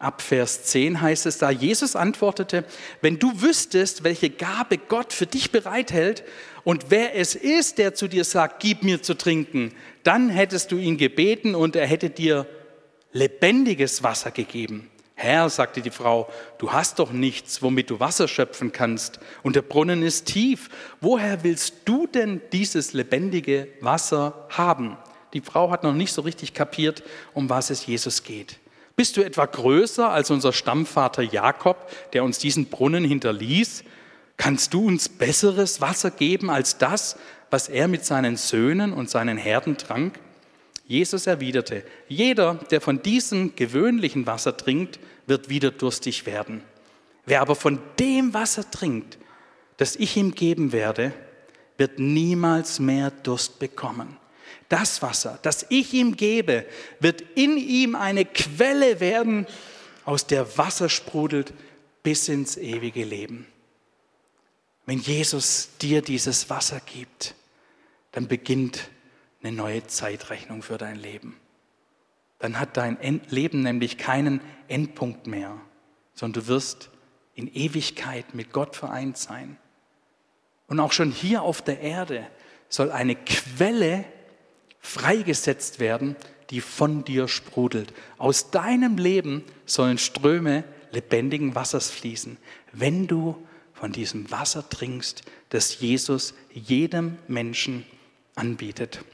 Ab 0.00 0.22
Vers 0.22 0.64
10 0.64 1.02
heißt 1.02 1.26
es 1.26 1.36
da, 1.36 1.50
Jesus 1.50 1.94
antwortete, 1.94 2.64
wenn 3.02 3.18
du 3.18 3.42
wüsstest, 3.42 4.02
welche 4.02 4.30
Gabe 4.30 4.78
Gott 4.78 5.12
für 5.12 5.26
dich 5.26 5.52
bereithält 5.52 6.24
und 6.64 6.86
wer 6.88 7.14
es 7.16 7.34
ist, 7.34 7.76
der 7.76 7.94
zu 7.94 8.08
dir 8.08 8.24
sagt, 8.24 8.60
gib 8.60 8.82
mir 8.82 9.02
zu 9.02 9.12
trinken, 9.12 9.74
dann 10.02 10.30
hättest 10.30 10.72
du 10.72 10.78
ihn 10.78 10.96
gebeten 10.96 11.54
und 11.54 11.76
er 11.76 11.86
hätte 11.86 12.08
dir 12.08 12.46
lebendiges 13.12 14.02
Wasser 14.02 14.30
gegeben. 14.30 14.90
Herr, 15.16 15.50
sagte 15.50 15.82
die 15.82 15.90
Frau, 15.90 16.30
du 16.56 16.72
hast 16.72 16.98
doch 16.98 17.12
nichts, 17.12 17.60
womit 17.60 17.90
du 17.90 18.00
Wasser 18.00 18.26
schöpfen 18.26 18.72
kannst, 18.72 19.20
und 19.42 19.54
der 19.54 19.60
Brunnen 19.60 20.02
ist 20.02 20.24
tief. 20.24 20.70
Woher 21.02 21.44
willst 21.44 21.74
du 21.84 22.06
denn 22.06 22.40
dieses 22.52 22.94
lebendige 22.94 23.68
Wasser 23.82 24.46
haben? 24.48 24.96
Die 25.34 25.42
Frau 25.42 25.70
hat 25.70 25.82
noch 25.82 25.92
nicht 25.92 26.14
so 26.14 26.22
richtig 26.22 26.54
kapiert, 26.54 27.02
um 27.34 27.50
was 27.50 27.68
es 27.68 27.84
Jesus 27.84 28.22
geht. 28.22 28.59
Bist 29.00 29.16
du 29.16 29.24
etwa 29.24 29.46
größer 29.46 30.10
als 30.10 30.30
unser 30.30 30.52
Stammvater 30.52 31.22
Jakob, 31.22 31.90
der 32.12 32.22
uns 32.22 32.36
diesen 32.36 32.66
Brunnen 32.66 33.02
hinterließ? 33.02 33.82
Kannst 34.36 34.74
du 34.74 34.86
uns 34.86 35.08
besseres 35.08 35.80
Wasser 35.80 36.10
geben 36.10 36.50
als 36.50 36.76
das, 36.76 37.16
was 37.48 37.70
er 37.70 37.88
mit 37.88 38.04
seinen 38.04 38.36
Söhnen 38.36 38.92
und 38.92 39.08
seinen 39.08 39.38
Herden 39.38 39.78
trank? 39.78 40.20
Jesus 40.86 41.26
erwiderte, 41.26 41.82
jeder, 42.08 42.56
der 42.70 42.82
von 42.82 43.00
diesem 43.00 43.56
gewöhnlichen 43.56 44.26
Wasser 44.26 44.54
trinkt, 44.58 45.00
wird 45.26 45.48
wieder 45.48 45.70
durstig 45.70 46.26
werden. 46.26 46.62
Wer 47.24 47.40
aber 47.40 47.54
von 47.54 47.78
dem 47.98 48.34
Wasser 48.34 48.70
trinkt, 48.70 49.16
das 49.78 49.96
ich 49.96 50.18
ihm 50.18 50.34
geben 50.34 50.72
werde, 50.72 51.14
wird 51.78 51.98
niemals 51.98 52.78
mehr 52.80 53.10
Durst 53.10 53.60
bekommen. 53.60 54.19
Das 54.70 55.02
Wasser, 55.02 55.40
das 55.42 55.66
ich 55.68 55.92
ihm 55.92 56.16
gebe, 56.16 56.64
wird 57.00 57.22
in 57.34 57.56
ihm 57.56 57.96
eine 57.96 58.24
Quelle 58.24 59.00
werden, 59.00 59.46
aus 60.04 60.26
der 60.26 60.56
Wasser 60.56 60.88
sprudelt 60.88 61.52
bis 62.04 62.28
ins 62.28 62.56
ewige 62.56 63.04
Leben. 63.04 63.46
Wenn 64.86 65.00
Jesus 65.00 65.70
dir 65.82 66.02
dieses 66.02 66.50
Wasser 66.50 66.80
gibt, 66.80 67.34
dann 68.12 68.28
beginnt 68.28 68.90
eine 69.42 69.52
neue 69.52 69.86
Zeitrechnung 69.88 70.62
für 70.62 70.78
dein 70.78 70.96
Leben. 70.96 71.36
Dann 72.38 72.60
hat 72.60 72.76
dein 72.76 73.20
Leben 73.28 73.62
nämlich 73.62 73.98
keinen 73.98 74.40
Endpunkt 74.68 75.26
mehr, 75.26 75.60
sondern 76.14 76.44
du 76.44 76.48
wirst 76.48 76.90
in 77.34 77.52
Ewigkeit 77.52 78.34
mit 78.34 78.52
Gott 78.52 78.76
vereint 78.76 79.18
sein. 79.18 79.58
Und 80.68 80.78
auch 80.78 80.92
schon 80.92 81.10
hier 81.10 81.42
auf 81.42 81.60
der 81.60 81.80
Erde 81.80 82.24
soll 82.68 82.92
eine 82.92 83.16
Quelle 83.16 84.04
freigesetzt 84.80 85.78
werden, 85.80 86.16
die 86.50 86.60
von 86.60 87.04
dir 87.04 87.28
sprudelt. 87.28 87.92
Aus 88.18 88.50
deinem 88.50 88.96
Leben 88.96 89.44
sollen 89.66 89.98
Ströme 89.98 90.64
lebendigen 90.90 91.54
Wassers 91.54 91.90
fließen, 91.90 92.36
wenn 92.72 93.06
du 93.06 93.46
von 93.72 93.92
diesem 93.92 94.30
Wasser 94.30 94.68
trinkst, 94.68 95.22
das 95.50 95.80
Jesus 95.80 96.34
jedem 96.52 97.18
Menschen 97.28 97.86
anbietet. 98.34 99.04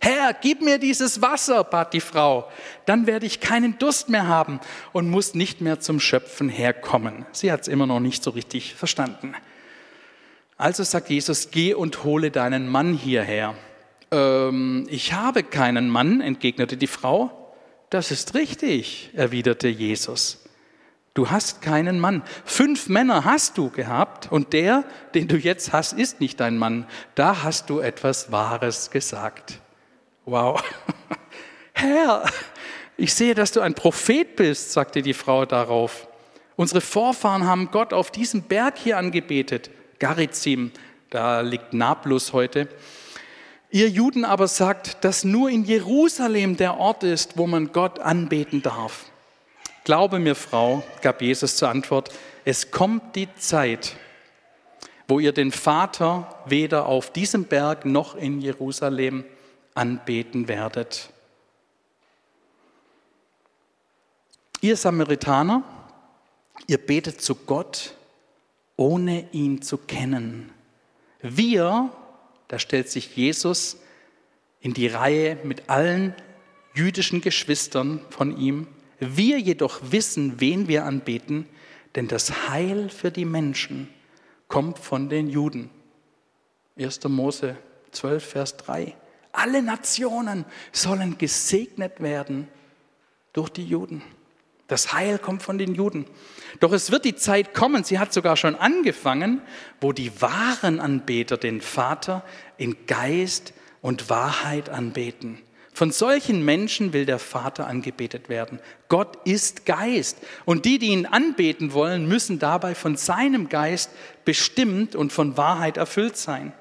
Herr, 0.00 0.34
gib 0.34 0.60
mir 0.60 0.78
dieses 0.78 1.22
Wasser, 1.22 1.64
bat 1.64 1.94
die 1.94 2.00
Frau, 2.00 2.50
dann 2.84 3.06
werde 3.06 3.24
ich 3.24 3.40
keinen 3.40 3.78
Durst 3.78 4.10
mehr 4.10 4.28
haben 4.28 4.60
und 4.92 5.08
muss 5.08 5.34
nicht 5.34 5.62
mehr 5.62 5.80
zum 5.80 5.98
Schöpfen 5.98 6.50
herkommen. 6.50 7.24
Sie 7.32 7.50
hat 7.50 7.62
es 7.62 7.68
immer 7.68 7.86
noch 7.86 8.00
nicht 8.00 8.22
so 8.22 8.30
richtig 8.30 8.74
verstanden. 8.74 9.34
Also 10.58 10.82
sagt 10.82 11.08
Jesus, 11.08 11.50
geh 11.50 11.72
und 11.72 12.04
hole 12.04 12.30
deinen 12.30 12.68
Mann 12.68 12.92
hierher. 12.92 13.54
Ähm, 14.14 14.86
ich 14.88 15.12
habe 15.12 15.42
keinen 15.42 15.90
Mann, 15.90 16.20
entgegnete 16.20 16.76
die 16.76 16.86
Frau. 16.86 17.52
Das 17.90 18.10
ist 18.10 18.34
richtig, 18.34 19.10
erwiderte 19.14 19.68
Jesus. 19.68 20.44
Du 21.14 21.30
hast 21.30 21.62
keinen 21.62 22.00
Mann. 22.00 22.22
Fünf 22.44 22.88
Männer 22.88 23.24
hast 23.24 23.58
du 23.58 23.70
gehabt 23.70 24.30
und 24.32 24.52
der, 24.52 24.84
den 25.14 25.28
du 25.28 25.36
jetzt 25.36 25.72
hast, 25.72 25.92
ist 25.92 26.20
nicht 26.20 26.40
dein 26.40 26.58
Mann. 26.58 26.86
Da 27.14 27.42
hast 27.42 27.70
du 27.70 27.80
etwas 27.80 28.32
Wahres 28.32 28.90
gesagt. 28.90 29.60
Wow. 30.24 30.62
Herr, 31.72 32.24
ich 32.96 33.14
sehe, 33.14 33.34
dass 33.34 33.52
du 33.52 33.60
ein 33.60 33.74
Prophet 33.74 34.36
bist, 34.36 34.72
sagte 34.72 35.02
die 35.02 35.14
Frau 35.14 35.44
darauf. 35.44 36.08
Unsere 36.56 36.80
Vorfahren 36.80 37.46
haben 37.46 37.70
Gott 37.70 37.92
auf 37.92 38.10
diesem 38.10 38.42
Berg 38.42 38.78
hier 38.78 38.96
angebetet, 38.96 39.70
Garizim, 39.98 40.70
da 41.10 41.40
liegt 41.40 41.72
Nablus 41.74 42.32
heute. 42.32 42.68
Ihr 43.74 43.88
Juden 43.88 44.24
aber 44.24 44.46
sagt, 44.46 45.04
dass 45.04 45.24
nur 45.24 45.50
in 45.50 45.64
Jerusalem 45.64 46.56
der 46.56 46.78
Ort 46.78 47.02
ist, 47.02 47.36
wo 47.36 47.48
man 47.48 47.72
Gott 47.72 47.98
anbeten 47.98 48.62
darf. 48.62 49.06
Glaube 49.82 50.20
mir, 50.20 50.36
Frau, 50.36 50.84
gab 51.02 51.20
Jesus 51.20 51.56
zur 51.56 51.70
Antwort, 51.70 52.10
es 52.44 52.70
kommt 52.70 53.16
die 53.16 53.26
Zeit, 53.34 53.96
wo 55.08 55.18
ihr 55.18 55.32
den 55.32 55.50
Vater 55.50 56.40
weder 56.46 56.86
auf 56.86 57.12
diesem 57.12 57.46
Berg 57.46 57.84
noch 57.84 58.14
in 58.14 58.40
Jerusalem 58.40 59.24
anbeten 59.74 60.46
werdet. 60.46 61.08
Ihr 64.60 64.76
Samaritaner, 64.76 65.64
ihr 66.68 66.78
betet 66.78 67.20
zu 67.20 67.34
Gott, 67.34 67.96
ohne 68.76 69.28
ihn 69.32 69.62
zu 69.62 69.78
kennen. 69.78 70.52
Wir, 71.22 71.90
da 72.48 72.58
stellt 72.58 72.88
sich 72.88 73.16
Jesus 73.16 73.78
in 74.60 74.74
die 74.74 74.86
Reihe 74.86 75.38
mit 75.44 75.68
allen 75.68 76.14
jüdischen 76.74 77.20
Geschwistern 77.20 78.00
von 78.10 78.36
ihm, 78.36 78.66
wir 78.98 79.38
jedoch 79.38 79.80
wissen, 79.90 80.40
wen 80.40 80.68
wir 80.68 80.84
anbeten, 80.84 81.46
denn 81.94 82.08
das 82.08 82.48
Heil 82.48 82.88
für 82.88 83.10
die 83.10 83.24
Menschen 83.24 83.88
kommt 84.48 84.78
von 84.78 85.08
den 85.08 85.28
Juden. 85.28 85.70
1. 86.76 87.04
Mose 87.04 87.56
12, 87.92 88.24
Vers 88.24 88.56
3. 88.56 88.94
Alle 89.32 89.62
Nationen 89.62 90.44
sollen 90.72 91.18
gesegnet 91.18 92.00
werden 92.00 92.48
durch 93.32 93.50
die 93.50 93.64
Juden. 93.64 94.02
Das 94.66 94.92
Heil 94.92 95.18
kommt 95.18 95.42
von 95.42 95.58
den 95.58 95.74
Juden. 95.74 96.06
Doch 96.60 96.72
es 96.72 96.90
wird 96.90 97.04
die 97.04 97.16
Zeit 97.16 97.52
kommen, 97.52 97.84
sie 97.84 97.98
hat 97.98 98.12
sogar 98.12 98.36
schon 98.36 98.54
angefangen, 98.54 99.42
wo 99.80 99.92
die 99.92 100.20
wahren 100.20 100.80
Anbeter 100.80 101.36
den 101.36 101.60
Vater 101.60 102.24
in 102.56 102.86
Geist 102.86 103.52
und 103.82 104.08
Wahrheit 104.08 104.70
anbeten. 104.70 105.38
Von 105.74 105.90
solchen 105.90 106.44
Menschen 106.44 106.92
will 106.92 107.04
der 107.04 107.18
Vater 107.18 107.66
angebetet 107.66 108.28
werden. 108.28 108.60
Gott 108.88 109.18
ist 109.26 109.66
Geist. 109.66 110.18
Und 110.44 110.64
die, 110.66 110.78
die 110.78 110.86
ihn 110.86 111.04
anbeten 111.04 111.72
wollen, 111.72 112.06
müssen 112.06 112.38
dabei 112.38 112.76
von 112.76 112.96
seinem 112.96 113.48
Geist 113.48 113.90
bestimmt 114.24 114.94
und 114.94 115.12
von 115.12 115.36
Wahrheit 115.36 115.76
erfüllt 115.76 116.16
sein. 116.16 116.52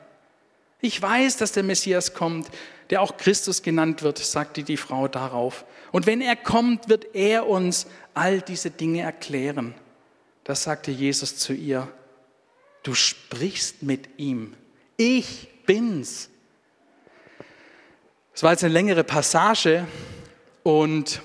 Ich 0.82 1.00
weiß, 1.00 1.38
dass 1.38 1.52
der 1.52 1.62
Messias 1.62 2.16
kommt, 2.16 2.50
der 2.90 3.02
auch 3.02 3.18
Christus 3.18 3.62
genannt 3.62 4.04
wird, 4.04 4.18
sagte 4.18 4.64
die 4.64 4.78
Frau 4.78 5.08
darauf. 5.08 5.66
Und 5.92 6.06
wenn 6.06 6.22
er 6.22 6.36
kommt, 6.36 6.90
wird 6.90 7.16
er 7.16 7.48
uns 7.48 7.88
all 8.14 8.42
diese 8.42 8.72
Dinge 8.72 9.02
erklären. 9.02 9.74
Das 10.44 10.64
sagte 10.64 10.92
Jesus 10.92 11.38
zu 11.38 11.54
ihr. 11.54 11.88
Du 12.84 12.94
sprichst 12.94 13.84
mit 13.84 14.10
ihm. 14.18 14.56
Ich 14.98 15.48
bin's. 15.66 16.30
Es 18.34 18.44
war 18.44 18.52
jetzt 18.52 18.64
eine 18.64 18.74
längere 18.74 19.04
Passage 19.04 19.88
und 20.64 21.22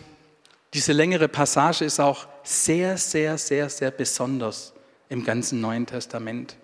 diese 0.75 0.92
längere 0.92 1.29
Passage 1.29 1.85
ist 1.85 1.99
auch 1.99 2.29
sehr, 2.42 2.99
sehr, 2.99 3.38
sehr, 3.38 3.68
sehr 3.71 3.90
besonders 3.90 4.75
im 5.09 5.25
ganzen 5.25 5.61
Neuen 5.61 5.87
Testament. 5.87 6.57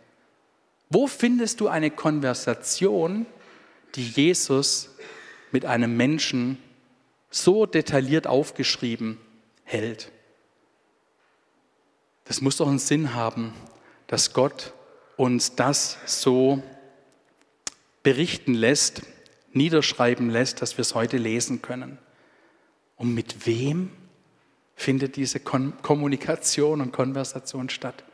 Wo 0.90 1.06
findest 1.06 1.60
du 1.60 1.68
eine 1.68 1.90
Konversation, 1.90 3.26
die 3.94 4.08
Jesus 4.08 4.90
mit 5.52 5.64
einem 5.64 5.96
Menschen 5.96 6.58
so 7.30 7.66
detailliert 7.66 8.26
aufgeschrieben 8.26 9.18
hält? 9.64 10.10
Das 12.24 12.40
muss 12.40 12.56
doch 12.56 12.68
einen 12.68 12.78
Sinn 12.78 13.14
haben, 13.14 13.52
dass 14.06 14.32
Gott 14.32 14.72
uns 15.16 15.54
das 15.54 15.98
so 16.06 16.62
berichten 18.02 18.54
lässt, 18.54 19.02
niederschreiben 19.52 20.30
lässt, 20.30 20.62
dass 20.62 20.76
wir 20.76 20.82
es 20.82 20.94
heute 20.94 21.16
lesen 21.16 21.62
können. 21.62 21.98
Und 22.96 23.14
mit 23.14 23.46
wem 23.46 23.90
findet 24.74 25.16
diese 25.16 25.40
Kommunikation 25.40 26.80
und 26.80 26.92
Konversation 26.92 27.68
statt? 27.68 28.04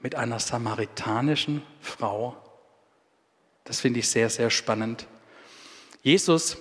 mit 0.00 0.14
einer 0.14 0.38
samaritanischen 0.38 1.62
Frau. 1.80 2.36
Das 3.66 3.80
finde 3.80 4.00
ich 4.00 4.08
sehr, 4.08 4.30
sehr 4.30 4.50
spannend. 4.50 5.06
Jesus 6.02 6.56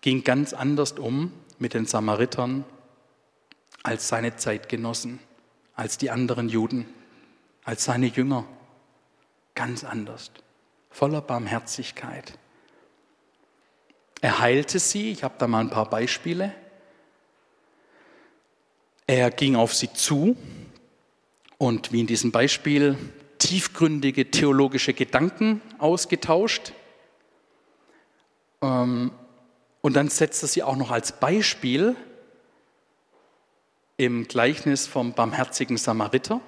ging 0.00 0.24
ganz 0.24 0.52
anders 0.52 0.92
um 0.92 1.32
mit 1.58 1.72
den 1.72 1.86
Samaritern 1.86 2.64
als 3.84 4.08
seine 4.08 4.36
Zeitgenossen, 4.36 5.20
als 5.74 5.98
die 5.98 6.10
anderen 6.10 6.48
Juden, 6.48 6.86
als 7.64 7.84
seine 7.84 8.06
Jünger. 8.06 8.44
Ganz 9.54 9.84
anders, 9.84 10.32
voller 10.90 11.20
Barmherzigkeit. 11.20 12.38
Er 14.20 14.40
heilte 14.40 14.78
sie, 14.78 15.12
ich 15.12 15.22
habe 15.22 15.34
da 15.38 15.46
mal 15.46 15.60
ein 15.60 15.70
paar 15.70 15.88
Beispiele. 15.88 16.52
Er 19.06 19.30
ging 19.30 19.56
auf 19.56 19.74
sie 19.74 19.92
zu 19.92 20.36
und 21.58 21.92
wie 21.92 22.00
in 22.00 22.06
diesem 22.06 22.32
Beispiel 22.32 22.96
tiefgründige 23.42 24.30
theologische 24.30 24.94
Gedanken 24.94 25.60
ausgetauscht. 25.78 26.72
Ähm, 28.62 29.10
und 29.80 29.96
dann 29.96 30.08
setzt 30.08 30.44
er 30.44 30.48
sie 30.48 30.62
auch 30.62 30.76
noch 30.76 30.92
als 30.92 31.10
Beispiel 31.18 31.96
im 33.96 34.28
Gleichnis 34.28 34.86
vom 34.86 35.12
barmherzigen 35.12 35.76
Samariter. 35.76 36.40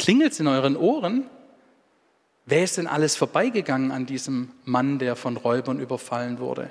Klingelt 0.00 0.32
es 0.32 0.40
in 0.40 0.48
euren 0.48 0.76
Ohren? 0.76 1.30
Wer 2.44 2.64
ist 2.64 2.78
denn 2.78 2.88
alles 2.88 3.14
vorbeigegangen 3.14 3.92
an 3.92 4.06
diesem 4.06 4.50
Mann, 4.64 4.98
der 4.98 5.14
von 5.14 5.36
Räubern 5.36 5.78
überfallen 5.78 6.40
wurde? 6.40 6.68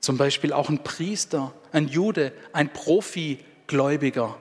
Zum 0.00 0.16
Beispiel 0.16 0.54
auch 0.54 0.70
ein 0.70 0.82
Priester, 0.82 1.52
ein 1.72 1.88
Jude, 1.88 2.32
ein 2.54 2.72
Profi-Gläubiger. 2.72 4.40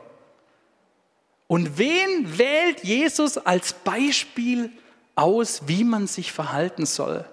Und 1.50 1.80
wen 1.80 2.38
wählt 2.38 2.84
Jesus 2.84 3.40
als 3.40 3.74
Beispiel 3.74 4.70
aus, 5.16 5.64
wie 5.66 5.84
man 5.84 6.06
sich 6.06 6.32
verhalten 6.32 6.86
soll? 6.86 7.26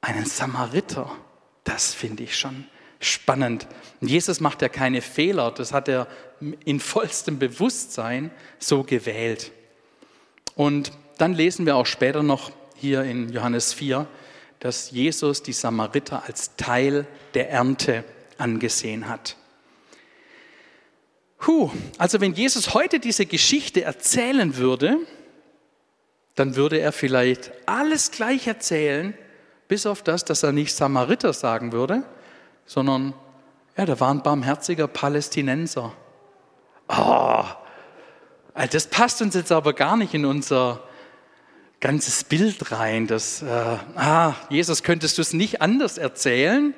Einen 0.00 0.24
Samariter, 0.24 1.14
das 1.64 1.92
finde 1.92 2.22
ich 2.22 2.34
schon 2.38 2.66
spannend. 2.98 3.66
Jesus 4.00 4.40
macht 4.40 4.62
ja 4.62 4.70
keine 4.70 5.02
Fehler, 5.02 5.50
das 5.50 5.74
hat 5.74 5.86
er 5.86 6.06
in 6.64 6.80
vollstem 6.80 7.38
Bewusstsein 7.38 8.30
so 8.58 8.84
gewählt. 8.84 9.52
Und 10.54 10.92
dann 11.18 11.34
lesen 11.34 11.66
wir 11.66 11.76
auch 11.76 11.84
später 11.84 12.22
noch 12.22 12.52
hier 12.74 13.02
in 13.02 13.30
Johannes 13.30 13.74
4, 13.74 14.06
dass 14.60 14.92
Jesus 14.92 15.42
die 15.42 15.52
Samariter 15.52 16.22
als 16.26 16.56
Teil 16.56 17.06
der 17.34 17.50
Ernte 17.50 18.02
angesehen 18.38 19.10
hat. 19.10 19.36
Puh, 21.42 21.72
also 21.98 22.20
wenn 22.20 22.34
Jesus 22.34 22.72
heute 22.72 23.00
diese 23.00 23.26
Geschichte 23.26 23.82
erzählen 23.82 24.56
würde, 24.58 24.98
dann 26.36 26.54
würde 26.54 26.78
er 26.78 26.92
vielleicht 26.92 27.50
alles 27.66 28.12
gleich 28.12 28.46
erzählen, 28.46 29.12
bis 29.66 29.84
auf 29.84 30.04
das, 30.04 30.24
dass 30.24 30.44
er 30.44 30.52
nicht 30.52 30.72
Samariter 30.72 31.32
sagen 31.32 31.72
würde, 31.72 32.04
sondern 32.64 33.12
ja, 33.76 33.86
da 33.86 33.98
war 33.98 34.14
ein 34.14 34.22
barmherziger 34.22 34.86
Palästinenser. 34.86 35.92
Oh, 36.86 37.44
das 38.70 38.86
passt 38.86 39.20
uns 39.20 39.34
jetzt 39.34 39.50
aber 39.50 39.72
gar 39.72 39.96
nicht 39.96 40.14
in 40.14 40.24
unser 40.24 40.84
ganzes 41.80 42.22
Bild 42.22 42.70
rein. 42.70 43.08
Das, 43.08 43.42
äh, 43.42 43.76
ah, 43.96 44.34
Jesus, 44.48 44.84
könntest 44.84 45.18
du 45.18 45.22
es 45.22 45.32
nicht 45.32 45.60
anders 45.60 45.98
erzählen? 45.98 46.72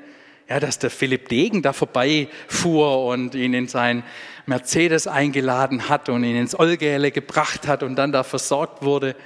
Ja, 0.49 0.61
dass 0.61 0.79
der 0.79 0.91
Philipp 0.91 1.29
Degen 1.29 1.63
da 1.63 1.73
vorbeifuhr 1.73 3.07
und 3.07 3.35
ihn 3.35 3.55
in 3.55 3.67
sein 3.67 4.03
Mercedes 4.47 5.07
eingeladen 5.07 5.89
hat 5.89 6.11
und 6.11 6.23
ihn 6.23 6.37
ins 6.37 6.59
Olgele 6.59 7.11
gebracht 7.11 7.67
hat 7.67 7.83
und 7.83 7.97
dann 7.97 8.13
da 8.13 8.23
versorgt 8.23 8.83
wurde. 8.83 9.17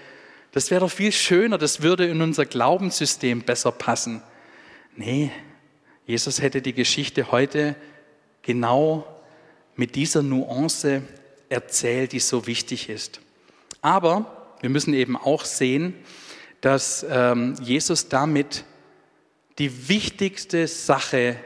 Das 0.52 0.70
wäre 0.70 0.80
doch 0.80 0.90
viel 0.90 1.12
schöner, 1.12 1.58
das 1.58 1.82
würde 1.82 2.06
in 2.06 2.22
unser 2.22 2.46
Glaubenssystem 2.46 3.42
besser 3.42 3.72
passen. 3.72 4.22
Nee, 4.94 5.32
Jesus 6.06 6.40
hätte 6.40 6.62
die 6.62 6.72
Geschichte 6.72 7.32
heute 7.32 7.74
genau 8.42 9.06
mit 9.76 9.94
dieser 9.94 10.22
Nuance 10.22 11.02
erzählt, 11.48 12.12
die 12.12 12.20
so 12.20 12.46
wichtig 12.46 12.88
ist. 12.88 13.20
Aber 13.80 14.54
wir 14.60 14.70
müssen 14.70 14.94
eben 14.94 15.16
auch 15.16 15.44
sehen, 15.44 15.94
dass 16.60 17.06
ähm, 17.08 17.54
Jesus 17.60 18.08
damit 18.08 18.64
die 19.58 19.88
wichtigste 19.88 20.68
Sache 20.68 21.36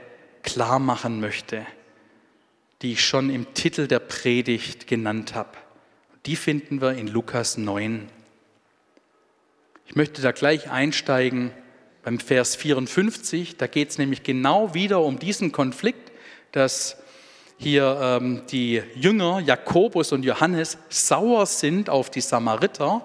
klar 0.42 0.78
machen 0.78 1.20
möchte, 1.20 1.66
die 2.82 2.92
ich 2.92 3.04
schon 3.04 3.30
im 3.30 3.54
Titel 3.54 3.86
der 3.86 4.00
Predigt 4.00 4.86
genannt 4.86 5.34
habe. 5.34 5.56
Die 6.26 6.36
finden 6.36 6.80
wir 6.80 6.92
in 6.92 7.08
Lukas 7.08 7.56
9. 7.56 8.08
Ich 9.86 9.96
möchte 9.96 10.20
da 10.22 10.32
gleich 10.32 10.70
einsteigen 10.70 11.52
beim 12.02 12.20
Vers 12.20 12.54
54. 12.56 13.56
Da 13.56 13.66
geht 13.66 13.90
es 13.90 13.98
nämlich 13.98 14.22
genau 14.22 14.74
wieder 14.74 15.00
um 15.00 15.18
diesen 15.18 15.52
Konflikt, 15.52 16.12
dass 16.52 16.96
hier 17.56 17.98
ähm, 18.02 18.42
die 18.50 18.82
Jünger 18.94 19.40
Jakobus 19.40 20.12
und 20.12 20.24
Johannes 20.24 20.78
sauer 20.88 21.46
sind 21.46 21.88
auf 21.88 22.10
die 22.10 22.20
Samariter. 22.20 23.02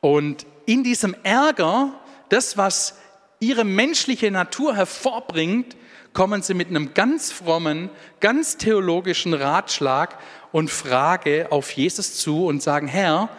Und 0.00 0.46
in 0.66 0.84
diesem 0.84 1.14
Ärger, 1.22 2.00
das, 2.28 2.56
was 2.56 2.98
ihre 3.42 3.64
menschliche 3.64 4.30
Natur 4.30 4.76
hervorbringt, 4.76 5.76
kommen 6.12 6.42
sie 6.42 6.54
mit 6.54 6.68
einem 6.68 6.94
ganz 6.94 7.32
frommen, 7.32 7.90
ganz 8.20 8.56
theologischen 8.56 9.34
Ratschlag 9.34 10.18
und 10.52 10.70
Frage 10.70 11.48
auf 11.50 11.70
Jesus 11.72 12.18
zu 12.18 12.46
und 12.46 12.62
sagen, 12.62 12.86
Herr, 12.86 13.30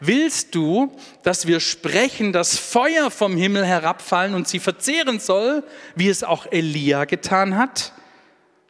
willst 0.00 0.54
du, 0.54 0.96
dass 1.22 1.46
wir 1.46 1.60
sprechen, 1.60 2.32
dass 2.32 2.58
Feuer 2.58 3.10
vom 3.10 3.36
Himmel 3.36 3.64
herabfallen 3.64 4.34
und 4.34 4.48
sie 4.48 4.58
verzehren 4.58 5.20
soll, 5.20 5.62
wie 5.94 6.08
es 6.08 6.24
auch 6.24 6.46
Elia 6.50 7.04
getan 7.04 7.56
hat? 7.56 7.92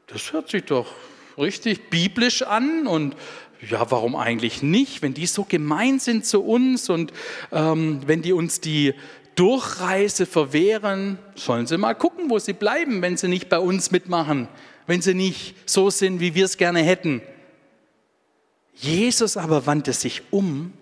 Das 0.09 0.33
hört 0.33 0.51
sich 0.51 0.65
doch 0.65 0.89
richtig 1.39 1.89
biblisch 1.89 2.43
an 2.43 2.87
und 2.87 3.17
ja, 3.71 3.91
warum 3.91 4.17
eigentlich 4.17 4.63
nicht, 4.63 5.03
wenn 5.03 5.15
die 5.15 5.27
so 5.27 5.45
gemein 5.45 6.01
sind 6.01 6.27
zu 6.27 6.43
uns 6.43 6.91
und 6.91 7.13
ähm, 7.53 8.01
wenn 8.07 8.21
die 8.21 8.33
uns 8.33 8.61
die 8.61 8.95
Durchreise 9.35 10.27
verwehren, 10.27 11.19
sollen 11.35 11.67
sie 11.67 11.79
mal 11.79 11.95
gucken, 11.95 12.29
wo 12.29 12.39
sie 12.39 12.53
bleiben, 12.53 13.01
wenn 13.03 13.17
sie 13.17 13.29
nicht 13.29 13.49
bei 13.49 13.59
uns 13.59 13.91
mitmachen, 13.91 14.49
wenn 14.87 15.01
sie 15.01 15.15
nicht 15.15 15.69
so 15.69 15.91
sind, 15.91 16.21
wie 16.21 16.35
wir 16.35 16.45
es 16.45 16.59
gerne 16.59 16.81
hätten. 16.81 17.23
Jesus 18.75 19.37
aber 19.37 19.67
wandte 19.67 19.93
sich 19.93 20.23
um 20.31 20.73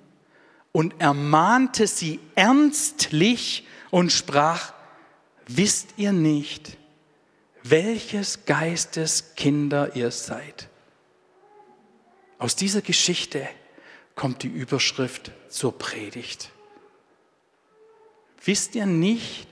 und 0.72 0.94
ermahnte 1.00 1.86
sie 1.86 2.20
ernstlich 2.34 3.66
und 3.90 4.12
sprach, 4.12 4.72
wisst 5.46 5.94
ihr 5.96 6.12
nicht, 6.12 6.76
welches 7.62 8.46
Geistes 8.46 9.34
Kinder 9.36 9.94
ihr 9.94 10.10
seid? 10.10 10.68
Aus 12.38 12.56
dieser 12.56 12.80
Geschichte 12.80 13.46
kommt 14.14 14.42
die 14.42 14.48
Überschrift 14.48 15.32
zur 15.48 15.76
Predigt. 15.76 16.50
Wisst 18.44 18.74
ihr 18.74 18.86
nicht, 18.86 19.46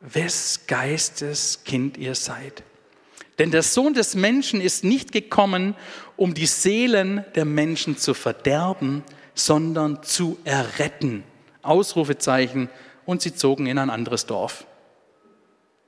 wes 0.00 0.66
Geistes 0.66 1.64
Kind 1.64 1.96
ihr 1.96 2.14
seid? 2.14 2.62
Denn 3.38 3.50
der 3.50 3.62
Sohn 3.62 3.94
des 3.94 4.14
Menschen 4.14 4.60
ist 4.60 4.84
nicht 4.84 5.12
gekommen, 5.12 5.74
um 6.16 6.34
die 6.34 6.46
Seelen 6.46 7.24
der 7.34 7.46
Menschen 7.46 7.96
zu 7.96 8.12
verderben, 8.12 9.02
sondern 9.34 10.02
zu 10.02 10.38
erretten. 10.44 11.24
Ausrufezeichen. 11.62 12.68
Und 13.06 13.22
sie 13.22 13.34
zogen 13.34 13.66
in 13.66 13.78
ein 13.78 13.88
anderes 13.88 14.26
Dorf. 14.26 14.66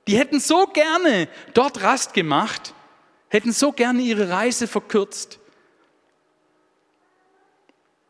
Die 0.07 0.17
hätten 0.17 0.39
so 0.39 0.65
gerne 0.65 1.27
dort 1.53 1.81
Rast 1.83 2.13
gemacht, 2.13 2.73
hätten 3.29 3.51
so 3.51 3.71
gerne 3.71 4.01
ihre 4.01 4.29
Reise 4.29 4.67
verkürzt. 4.67 5.39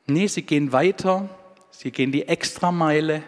Nee, 0.07 0.27
sie 0.27 0.41
gehen 0.41 0.71
weiter, 0.71 1.29
sie 1.69 1.91
gehen 1.91 2.11
die 2.11 2.27
Extrameile. 2.27 3.23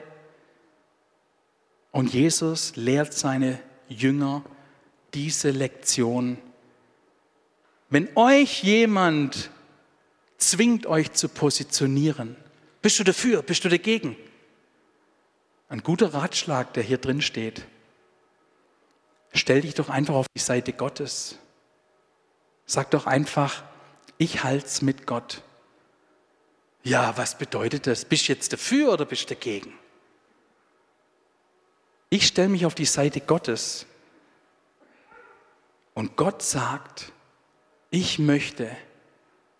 Und 1.95 2.13
Jesus 2.13 2.75
lehrt 2.75 3.13
seine 3.13 3.58
Jünger 3.88 4.43
diese 5.13 5.51
Lektion. 5.51 6.38
Wenn 7.89 8.10
euch 8.17 8.63
jemand 8.63 9.49
zwingt, 10.38 10.88
euch 10.88 11.13
zu 11.13 11.29
positionieren, 11.29 12.36
bist 12.81 12.99
du 12.99 13.05
dafür, 13.05 13.43
bist 13.43 13.63
du 13.63 13.69
dagegen? 13.69 14.17
Ein 15.69 15.84
guter 15.84 16.13
Ratschlag, 16.13 16.73
der 16.73 16.84
hier 16.84 16.97
drin 16.97 17.21
steht. 17.21 17.63
Stell 19.34 19.62
dich 19.62 19.75
doch 19.75 19.88
einfach 19.88 20.15
auf 20.15 20.27
die 20.36 20.41
Seite 20.41 20.73
Gottes. 20.73 21.38
Sag 22.65 22.91
doch 22.91 23.05
einfach, 23.05 23.63
ich 24.17 24.43
halt's 24.43 24.81
mit 24.81 25.08
Gott. 25.08 25.43
Ja, 26.84 27.15
was 27.15 27.38
bedeutet 27.38 27.88
das? 27.88 28.03
Bist 28.03 28.27
du 28.27 28.34
jetzt 28.34 28.51
dafür 28.51 28.91
oder 28.91 29.05
bist 29.05 29.29
du 29.29 29.34
dagegen? 29.34 29.73
Ich 32.09 32.27
stelle 32.27 32.49
mich 32.49 32.65
auf 32.65 32.75
die 32.75 32.85
Seite 32.85 33.21
Gottes. 33.21 33.85
Und 35.93 36.15
Gott 36.15 36.41
sagt, 36.41 37.11
ich 37.89 38.19
möchte, 38.19 38.69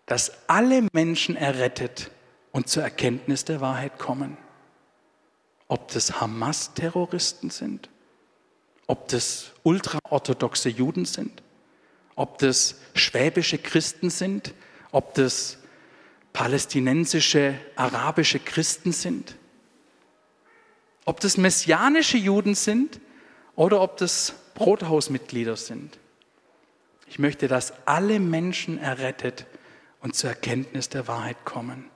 dass 0.06 0.32
alle 0.48 0.86
Menschen 0.92 1.36
errettet 1.36 2.10
und 2.52 2.68
zur 2.68 2.82
Erkenntnis 2.82 3.44
der 3.44 3.60
Wahrheit 3.60 3.98
kommen. 3.98 4.36
ob 5.68 5.88
das 5.88 6.20
Hamas-Terroristen 6.20 7.50
sind, 7.50 7.90
ob 8.86 9.08
das 9.08 9.52
ultraorthodoxe 9.64 10.68
Juden 10.68 11.04
sind, 11.04 11.42
ob 12.14 12.38
das 12.38 12.76
schwäbische 12.94 13.58
Christen 13.58 14.10
sind, 14.10 14.54
ob 14.92 15.14
das 15.14 15.58
palästinensische, 16.32 17.58
arabische 17.74 18.38
Christen 18.38 18.92
sind, 18.92 19.36
ob 21.06 21.20
das 21.20 21.38
messianische 21.38 22.18
Juden 22.18 22.54
sind 22.54 23.00
oder 23.54 23.80
ob 23.80 23.96
das 23.96 24.34
Brothausmitglieder 24.54 25.56
sind. 25.56 25.98
Ich 27.08 27.18
möchte, 27.18 27.48
dass 27.48 27.72
alle 27.86 28.20
Menschen 28.20 28.78
errettet 28.78 29.46
und 30.00 30.14
zur 30.14 30.30
Erkenntnis 30.30 30.88
der 30.88 31.08
Wahrheit 31.08 31.44
kommen. 31.44 31.90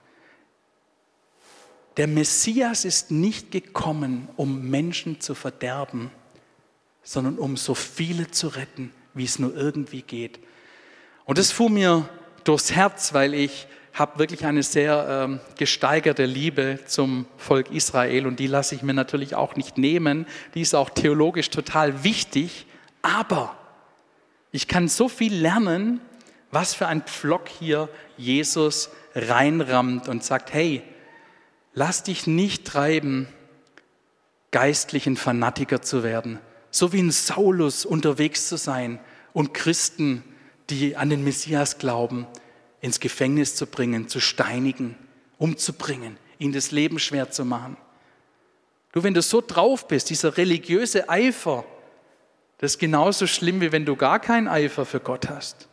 Der 1.97 2.07
Messias 2.07 2.85
ist 2.85 3.11
nicht 3.11 3.51
gekommen, 3.51 4.29
um 4.37 4.71
Menschen 4.71 5.21
zu 5.21 5.35
verderben, 5.35 6.11
sondern 7.03 7.39
um 7.39 7.57
so 7.57 7.75
viele 7.75 8.31
zu 8.31 8.49
retten, 8.49 8.93
wie 9.13 9.25
es 9.25 9.39
nur 9.39 9.55
irgendwie 9.55 10.03
geht. 10.03 10.39
Und 11.25 11.39
das 11.39 11.51
fuhr 11.51 11.69
mir 11.69 12.09
durchs 12.45 12.71
Herz, 12.73 13.13
weil 13.13 13.35
ich 13.35 13.67
habe 13.93 14.19
wirklich 14.19 14.47
eine 14.47 14.63
sehr 14.63 15.07
ähm, 15.09 15.41
gesteigerte 15.59 16.25
Liebe 16.25 16.79
zum 16.87 17.27
Volk 17.37 17.71
Israel 17.71 18.27
und 18.27 18.39
die 18.39 18.47
lasse 18.47 18.75
ich 18.75 18.83
mir 18.83 18.95
natürlich 18.95 19.35
auch 19.35 19.57
nicht 19.57 19.79
nehmen. 19.79 20.27
Die 20.55 20.61
ist 20.61 20.75
auch 20.75 20.91
theologisch 20.91 21.51
total 21.51 22.05
wichtig, 22.05 22.67
aber 23.03 23.57
ich 24.53 24.69
kann 24.69 24.89
so 24.89 25.09
viel 25.09 25.35
lernen, 25.35 26.01
was 26.51 26.75
für 26.75 26.87
ein 26.87 27.03
Pflock 27.03 27.49
hier 27.49 27.89
Jesus 28.17 28.91
reinrammt 29.15 30.09
und 30.09 30.25
sagt, 30.25 30.53
hey, 30.53 30.83
lass 31.75 32.03
dich 32.03 32.27
nicht 32.27 32.67
treiben, 32.67 33.29
geistlichen 34.51 35.17
Fanatiker 35.17 35.83
zu 35.83 36.03
werden, 36.03 36.39
so 36.71 36.93
wie 36.93 37.01
ein 37.01 37.11
Saulus 37.11 37.85
unterwegs 37.85 38.49
zu 38.49 38.57
sein 38.57 38.99
und 39.33 39.55
Christen, 39.55 40.25
die 40.71 40.97
an 40.97 41.11
den 41.11 41.25
Messias 41.25 41.79
glauben, 41.79 42.27
ins 42.81 43.01
Gefängnis 43.01 43.57
zu 43.57 43.67
bringen, 43.67 44.09
zu 44.09 44.21
steinigen, 44.21 44.97
umzubringen, 45.39 46.17
ihnen 46.39 46.53
das 46.53 46.71
Leben 46.71 46.99
schwer 46.99 47.31
zu 47.31 47.45
machen. 47.45 47.77
Du, 48.93 49.03
wenn 49.03 49.15
du 49.15 49.23
so 49.23 49.41
drauf 49.41 49.87
bist, 49.87 50.11
dieser 50.11 50.37
religiöse 50.37 51.09
Eifer, 51.09 51.65
das 52.59 52.73
ist 52.73 52.79
genauso 52.79 53.27
schlimm, 53.27 53.61
wie 53.61 53.73
wenn 53.73 53.87
du 53.87 53.97
gar 53.97 54.19
keinen 54.19 54.49
Eifer 54.49 54.85
für 54.85 55.01
Gott 55.01 55.29
hast. 55.29 55.69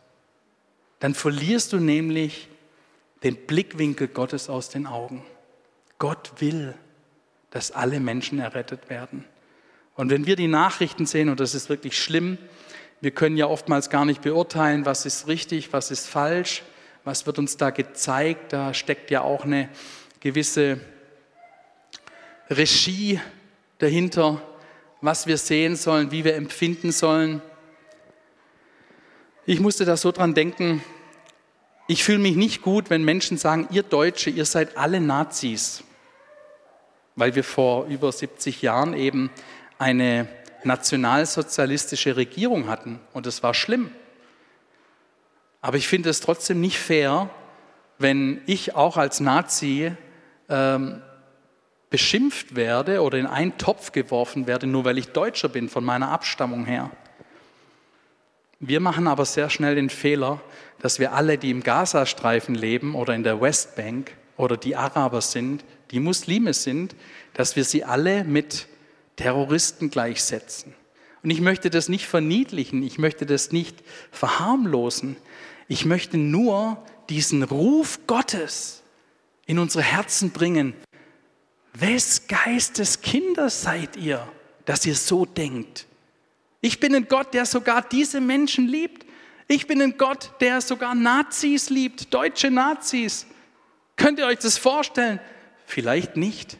Dann 1.00 1.14
verlierst 1.14 1.72
du 1.72 1.78
nämlich 1.78 2.48
den 3.22 3.36
Blickwinkel 3.36 4.08
Gottes 4.08 4.48
aus 4.48 4.68
den 4.68 4.86
Augen. 4.86 5.24
Gott 5.98 6.32
will, 6.38 6.74
dass 7.50 7.72
alle 7.72 8.00
Menschen 8.00 8.38
errettet 8.38 8.88
werden. 8.88 9.24
Und 9.96 10.10
wenn 10.10 10.26
wir 10.26 10.36
die 10.36 10.48
Nachrichten 10.48 11.06
sehen, 11.06 11.28
und 11.28 11.40
das 11.40 11.54
ist 11.54 11.68
wirklich 11.68 12.00
schlimm, 12.00 12.38
wir 13.00 13.10
können 13.10 13.36
ja 13.36 13.46
oftmals 13.46 13.90
gar 13.90 14.04
nicht 14.04 14.22
beurteilen, 14.22 14.86
was 14.86 15.06
ist 15.06 15.26
richtig, 15.26 15.72
was 15.72 15.90
ist 15.90 16.06
falsch, 16.06 16.62
was 17.08 17.24
wird 17.24 17.38
uns 17.38 17.56
da 17.56 17.70
gezeigt. 17.70 18.52
Da 18.52 18.74
steckt 18.74 19.10
ja 19.10 19.22
auch 19.22 19.46
eine 19.46 19.70
gewisse 20.20 20.78
Regie 22.50 23.18
dahinter, 23.78 24.42
was 25.00 25.26
wir 25.26 25.38
sehen 25.38 25.74
sollen, 25.74 26.10
wie 26.10 26.24
wir 26.24 26.34
empfinden 26.34 26.92
sollen. 26.92 27.40
Ich 29.46 29.58
musste 29.58 29.86
da 29.86 29.96
so 29.96 30.12
dran 30.12 30.34
denken, 30.34 30.82
ich 31.86 32.04
fühle 32.04 32.18
mich 32.18 32.36
nicht 32.36 32.60
gut, 32.60 32.90
wenn 32.90 33.04
Menschen 33.04 33.38
sagen, 33.38 33.68
ihr 33.70 33.84
Deutsche, 33.84 34.28
ihr 34.28 34.44
seid 34.44 34.76
alle 34.76 35.00
Nazis, 35.00 35.82
weil 37.16 37.34
wir 37.34 37.44
vor 37.44 37.86
über 37.86 38.12
70 38.12 38.60
Jahren 38.60 38.92
eben 38.92 39.30
eine 39.78 40.28
nationalsozialistische 40.62 42.16
Regierung 42.16 42.68
hatten 42.68 43.00
und 43.14 43.26
es 43.26 43.42
war 43.42 43.54
schlimm. 43.54 43.92
Aber 45.60 45.76
ich 45.76 45.88
finde 45.88 46.10
es 46.10 46.20
trotzdem 46.20 46.60
nicht 46.60 46.78
fair, 46.78 47.30
wenn 47.98 48.40
ich 48.46 48.74
auch 48.74 48.96
als 48.96 49.20
Nazi 49.20 49.92
ähm, 50.48 51.02
beschimpft 51.90 52.54
werde 52.54 53.02
oder 53.02 53.18
in 53.18 53.26
einen 53.26 53.56
Topf 53.58 53.92
geworfen 53.92 54.46
werde, 54.46 54.66
nur 54.66 54.84
weil 54.84 54.98
ich 54.98 55.08
Deutscher 55.08 55.48
bin 55.48 55.68
von 55.68 55.84
meiner 55.84 56.10
Abstammung 56.10 56.64
her. 56.64 56.90
Wir 58.60 58.80
machen 58.80 59.06
aber 59.06 59.24
sehr 59.24 59.50
schnell 59.50 59.76
den 59.76 59.88
Fehler, 59.88 60.40
dass 60.80 60.98
wir 60.98 61.12
alle, 61.12 61.38
die 61.38 61.50
im 61.50 61.62
Gazastreifen 61.62 62.54
leben 62.54 62.94
oder 62.94 63.14
in 63.14 63.22
der 63.22 63.40
Westbank 63.40 64.12
oder 64.36 64.56
die 64.56 64.76
Araber 64.76 65.20
sind, 65.20 65.64
die 65.90 66.00
Muslime 66.00 66.52
sind, 66.52 66.94
dass 67.34 67.56
wir 67.56 67.64
sie 67.64 67.84
alle 67.84 68.24
mit 68.24 68.68
Terroristen 69.16 69.90
gleichsetzen. 69.90 70.74
Und 71.22 71.30
ich 71.30 71.40
möchte 71.40 71.70
das 71.70 71.88
nicht 71.88 72.06
verniedlichen, 72.06 72.82
ich 72.82 72.98
möchte 72.98 73.26
das 73.26 73.52
nicht 73.52 73.82
verharmlosen. 74.12 75.16
Ich 75.68 75.84
möchte 75.84 76.16
nur 76.16 76.82
diesen 77.10 77.42
Ruf 77.42 78.00
Gottes 78.06 78.82
in 79.46 79.58
unsere 79.58 79.84
Herzen 79.84 80.30
bringen. 80.30 80.74
Wes 81.74 82.26
Geistes 82.26 83.02
Kinder 83.02 83.50
seid 83.50 83.96
ihr, 83.96 84.26
dass 84.64 84.84
ihr 84.86 84.94
so 84.94 85.26
denkt? 85.26 85.86
Ich 86.60 86.80
bin 86.80 86.94
ein 86.94 87.06
Gott, 87.06 87.34
der 87.34 87.46
sogar 87.46 87.82
diese 87.82 88.20
Menschen 88.20 88.66
liebt. 88.66 89.06
Ich 89.46 89.66
bin 89.66 89.80
ein 89.80 89.96
Gott, 89.96 90.32
der 90.40 90.60
sogar 90.60 90.94
Nazis 90.94 91.70
liebt, 91.70 92.12
deutsche 92.12 92.50
Nazis. 92.50 93.26
Könnt 93.96 94.18
ihr 94.18 94.26
euch 94.26 94.38
das 94.38 94.58
vorstellen? 94.58 95.20
Vielleicht 95.66 96.16
nicht, 96.16 96.58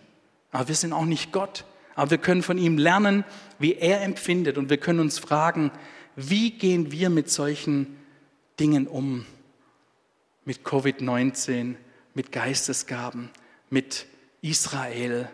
aber 0.53 0.69
wir 0.69 0.75
sind 0.75 0.93
auch 0.93 1.05
nicht 1.05 1.33
Gott. 1.33 1.65
Aber 1.95 2.13
wir 2.13 2.19
können 2.19 2.43
von 2.43 2.59
ihm 2.59 2.79
lernen, 2.79 3.25
wie 3.59 3.75
er 3.75 4.03
empfindet. 4.03 4.57
Und 4.57 4.71
wir 4.71 4.77
können 4.77 5.01
uns 5.01 5.19
fragen, 5.19 5.73
wie 6.15 6.53
gehen 6.53 6.93
wir 6.93 7.11
mit 7.11 7.29
solchen 7.29 7.98
Dingen 8.59 8.87
um. 8.87 9.25
Mit 10.45 10.65
Covid-19, 10.65 11.75
mit 12.15 12.33
Geistesgaben, 12.33 13.31
mit 13.71 14.07
Israel. 14.41 15.31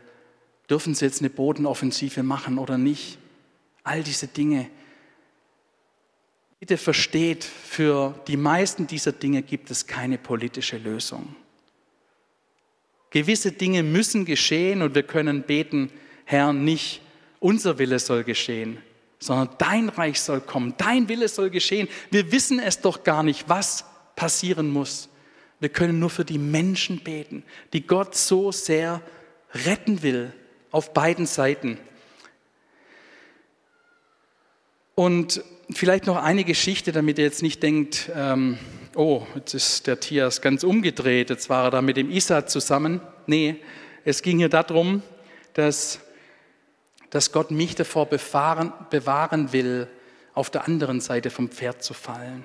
Dürfen 0.69 0.95
sie 0.95 1.05
jetzt 1.05 1.21
eine 1.21 1.31
Bodenoffensive 1.31 2.23
machen 2.23 2.59
oder 2.59 2.79
nicht? 2.79 3.19
All 3.85 4.03
diese 4.03 4.27
Dinge. 4.27 4.69
Bitte 6.59 6.79
versteht, 6.79 7.45
für 7.45 8.19
die 8.27 8.37
meisten 8.37 8.87
dieser 8.87 9.13
Dinge 9.13 9.43
gibt 9.43 9.71
es 9.71 9.87
keine 9.87 10.19
politische 10.19 10.79
Lösung. 10.79 11.37
Gewisse 13.11 13.53
Dinge 13.53 13.83
müssen 13.83 14.25
geschehen 14.25 14.83
und 14.83 14.95
wir 14.95 15.05
können 15.05 15.43
beten, 15.43 15.91
Herr, 16.25 16.53
nicht 16.53 17.01
unser 17.39 17.79
Wille 17.79 17.99
soll 17.99 18.25
geschehen, 18.25 18.79
sondern 19.25 19.49
dein 19.57 19.89
Reich 19.89 20.21
soll 20.21 20.43
kommen, 20.43 20.75
dein 20.77 21.09
Wille 21.09 21.29
soll 21.29 21.49
geschehen. 21.49 21.89
Wir 22.11 22.31
wissen 22.31 22.59
es 22.59 22.81
doch 22.81 23.05
gar 23.05 23.23
nicht, 23.23 23.49
was 23.49 23.87
passieren 24.17 24.71
muss. 24.71 25.09
Wir 25.61 25.71
können 25.71 25.99
nur 25.99 26.11
für 26.11 26.27
die 26.27 26.39
Menschen 26.39 27.03
beten, 27.03 27.43
die 27.73 27.87
Gott 27.87 28.15
so 28.15 28.53
sehr 28.53 29.01
retten 29.65 30.03
will, 30.03 30.33
auf 30.71 30.93
beiden 30.93 31.25
Seiten. 31.25 31.79
Und 34.95 35.43
vielleicht 35.71 36.05
noch 36.07 36.17
eine 36.17 36.45
Geschichte, 36.45 36.93
damit 36.93 37.17
ihr 37.19 37.25
jetzt 37.25 37.43
nicht 37.43 37.63
denkt, 37.63 38.11
ähm, 38.15 38.59
oh, 38.95 39.27
jetzt 39.37 39.55
ist 39.55 39.87
der 39.87 40.01
Tias 40.01 40.43
ganz 40.43 40.65
umgedreht, 40.65 41.31
jetzt 41.31 41.49
war 41.49 41.65
er 41.65 41.71
da 41.71 41.83
mit 41.83 41.97
dem 41.97 42.11
Isa 42.11 42.47
zusammen. 42.47 43.01
Nee, 43.27 43.57
es 44.05 44.21
ging 44.21 44.37
hier 44.37 44.51
darum, 44.51 45.03
dass 45.55 46.01
dass 47.15 47.31
Gott 47.31 47.53
mich 47.53 47.77
davor 47.77 48.07
bewahren, 48.07 48.73
bewahren 48.91 49.53
will, 49.53 49.87
auf 50.35 50.51
der 50.51 50.67
anderen 50.67 51.01
Seite 51.01 51.31
vom 51.31 51.49
Pferd 51.49 51.81
zu 51.85 51.95
fallen. 51.95 52.45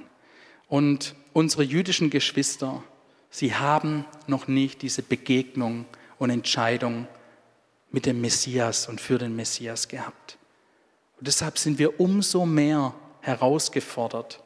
Und 0.67 1.15
unsere 1.33 1.63
jüdischen 1.63 2.11
Geschwister, 2.11 2.83
sie 3.31 3.55
haben 3.55 4.05
noch 4.27 4.47
nicht 4.47 4.83
diese 4.83 5.01
Begegnung 5.01 5.85
und 6.19 6.29
Entscheidung 6.29 7.07
mit 7.89 8.05
dem 8.05 8.21
Messias 8.21 8.87
und 8.87 9.01
für 9.01 9.17
den 9.17 9.35
Messias 9.35 9.87
gehabt. 9.87 10.37
Und 11.17 11.25
deshalb 11.25 11.57
sind 11.57 11.79
wir 11.79 11.99
umso 11.99 12.45
mehr 12.45 12.93
herausgefordert, 13.21 14.39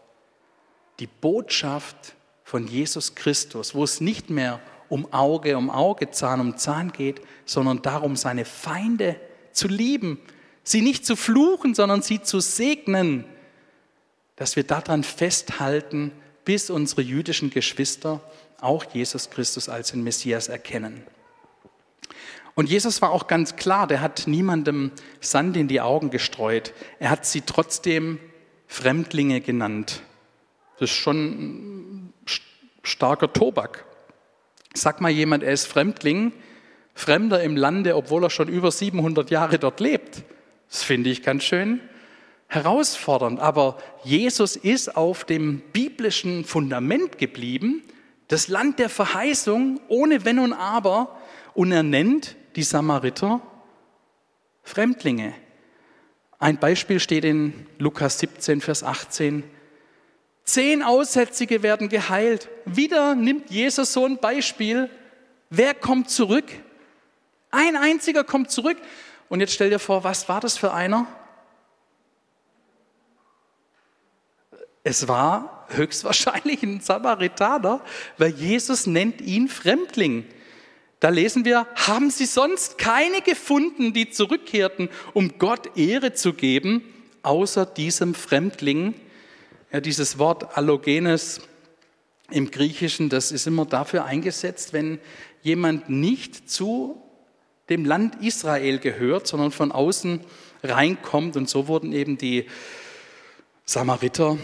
die 0.99 1.07
Botschaft 1.07 2.15
von 2.45 2.65
Jesus 2.65 3.13
Christus, 3.13 3.75
wo 3.75 3.83
es 3.83 3.99
nicht 3.99 4.29
mehr 4.29 4.61
um 4.87 5.11
Auge 5.11 5.57
um 5.57 5.69
Auge, 5.69 6.11
Zahn 6.11 6.39
um 6.39 6.55
Zahn 6.55 6.93
geht, 6.93 7.19
sondern 7.43 7.81
darum, 7.81 8.15
seine 8.15 8.45
Feinde 8.45 9.19
zu 9.53 9.67
lieben, 9.67 10.19
sie 10.63 10.81
nicht 10.81 11.05
zu 11.05 11.15
fluchen, 11.15 11.75
sondern 11.75 12.01
sie 12.01 12.21
zu 12.21 12.39
segnen, 12.39 13.25
dass 14.35 14.55
wir 14.55 14.63
daran 14.63 15.03
festhalten, 15.03 16.11
bis 16.45 16.69
unsere 16.69 17.01
jüdischen 17.01 17.49
Geschwister 17.49 18.21
auch 18.59 18.85
Jesus 18.93 19.29
Christus 19.29 19.69
als 19.69 19.91
den 19.91 20.03
Messias 20.03 20.47
erkennen. 20.47 21.03
Und 22.55 22.69
Jesus 22.69 23.01
war 23.01 23.11
auch 23.11 23.27
ganz 23.27 23.55
klar, 23.55 23.87
der 23.87 24.01
hat 24.01 24.27
niemandem 24.27 24.91
Sand 25.21 25.57
in 25.57 25.67
die 25.67 25.81
Augen 25.81 26.11
gestreut. 26.11 26.73
Er 26.99 27.09
hat 27.09 27.25
sie 27.25 27.41
trotzdem 27.41 28.19
Fremdlinge 28.67 29.41
genannt. 29.41 30.01
Das 30.79 30.91
ist 30.91 30.95
schon 30.95 32.13
starker 32.83 33.31
Tobak. 33.33 33.85
Sag 34.73 35.01
mal 35.01 35.11
jemand, 35.11 35.43
er 35.43 35.53
ist 35.53 35.65
Fremdling, 35.65 36.31
Fremder 36.93 37.43
im 37.43 37.57
Lande, 37.57 37.95
obwohl 37.95 38.23
er 38.23 38.29
schon 38.29 38.47
über 38.47 38.71
700 38.71 39.31
Jahre 39.31 39.59
dort 39.59 39.79
lebt. 39.79 40.23
Das 40.69 40.83
finde 40.83 41.09
ich 41.09 41.23
ganz 41.23 41.43
schön 41.43 41.79
herausfordernd. 42.47 43.39
Aber 43.39 43.77
Jesus 44.03 44.55
ist 44.55 44.95
auf 44.95 45.23
dem 45.25 45.61
biblischen 45.73 46.45
Fundament 46.45 47.17
geblieben, 47.17 47.83
das 48.27 48.47
Land 48.47 48.79
der 48.79 48.89
Verheißung, 48.89 49.79
ohne 49.87 50.25
Wenn 50.25 50.39
und 50.39 50.53
Aber. 50.53 51.19
Und 51.53 51.71
er 51.71 51.83
nennt 51.83 52.35
die 52.55 52.63
Samariter 52.63 53.41
Fremdlinge. 54.63 55.33
Ein 56.39 56.57
Beispiel 56.57 56.99
steht 56.99 57.25
in 57.25 57.67
Lukas 57.77 58.19
17, 58.19 58.61
Vers 58.61 58.83
18. 58.83 59.43
Zehn 60.43 60.83
Aussätzige 60.83 61.63
werden 61.63 61.89
geheilt. 61.89 62.49
Wieder 62.65 63.15
nimmt 63.15 63.49
Jesus 63.49 63.93
so 63.93 64.05
ein 64.05 64.17
Beispiel. 64.17 64.89
Wer 65.49 65.73
kommt 65.73 66.09
zurück? 66.09 66.45
Ein 67.53 67.75
einziger 67.75 68.23
kommt 68.23 68.49
zurück. 68.49 68.77
Und 69.29 69.39
jetzt 69.39 69.53
stell 69.53 69.69
dir 69.69 69.77
vor, 69.79 70.03
was 70.03 70.27
war 70.27 70.41
das 70.41 70.57
für 70.57 70.73
einer? 70.73 71.05
Es 74.83 75.07
war 75.07 75.67
höchstwahrscheinlich 75.69 76.63
ein 76.63 76.81
Samaritaner, 76.81 77.81
weil 78.17 78.31
Jesus 78.31 78.87
nennt 78.87 79.21
ihn 79.21 79.47
Fremdling. 79.47 80.25
Da 80.99 81.09
lesen 81.09 81.45
wir, 81.45 81.67
haben 81.75 82.09
sie 82.09 82.25
sonst 82.25 82.79
keine 82.79 83.21
gefunden, 83.21 83.93
die 83.93 84.09
zurückkehrten, 84.09 84.89
um 85.13 85.37
Gott 85.37 85.77
Ehre 85.77 86.13
zu 86.13 86.33
geben, 86.33 86.83
außer 87.21 87.67
diesem 87.67 88.15
Fremdling. 88.15 88.95
Ja, 89.71 89.79
dieses 89.79 90.17
Wort 90.17 90.57
Allogenes 90.57 91.41
im 92.31 92.49
Griechischen, 92.49 93.09
das 93.09 93.31
ist 93.31 93.45
immer 93.45 93.65
dafür 93.65 94.05
eingesetzt, 94.05 94.73
wenn 94.73 94.99
jemand 95.43 95.89
nicht 95.89 96.49
zu 96.49 97.02
dem 97.69 97.85
Land 97.85 98.21
Israel 98.21 98.79
gehört, 98.79 99.27
sondern 99.27 99.51
von 99.51 99.71
außen 99.71 100.21
reinkommt. 100.63 101.37
Und 101.37 101.49
so 101.49 101.67
wurden 101.67 101.93
eben 101.93 102.17
die 102.17 102.45
Samariter 103.65 104.37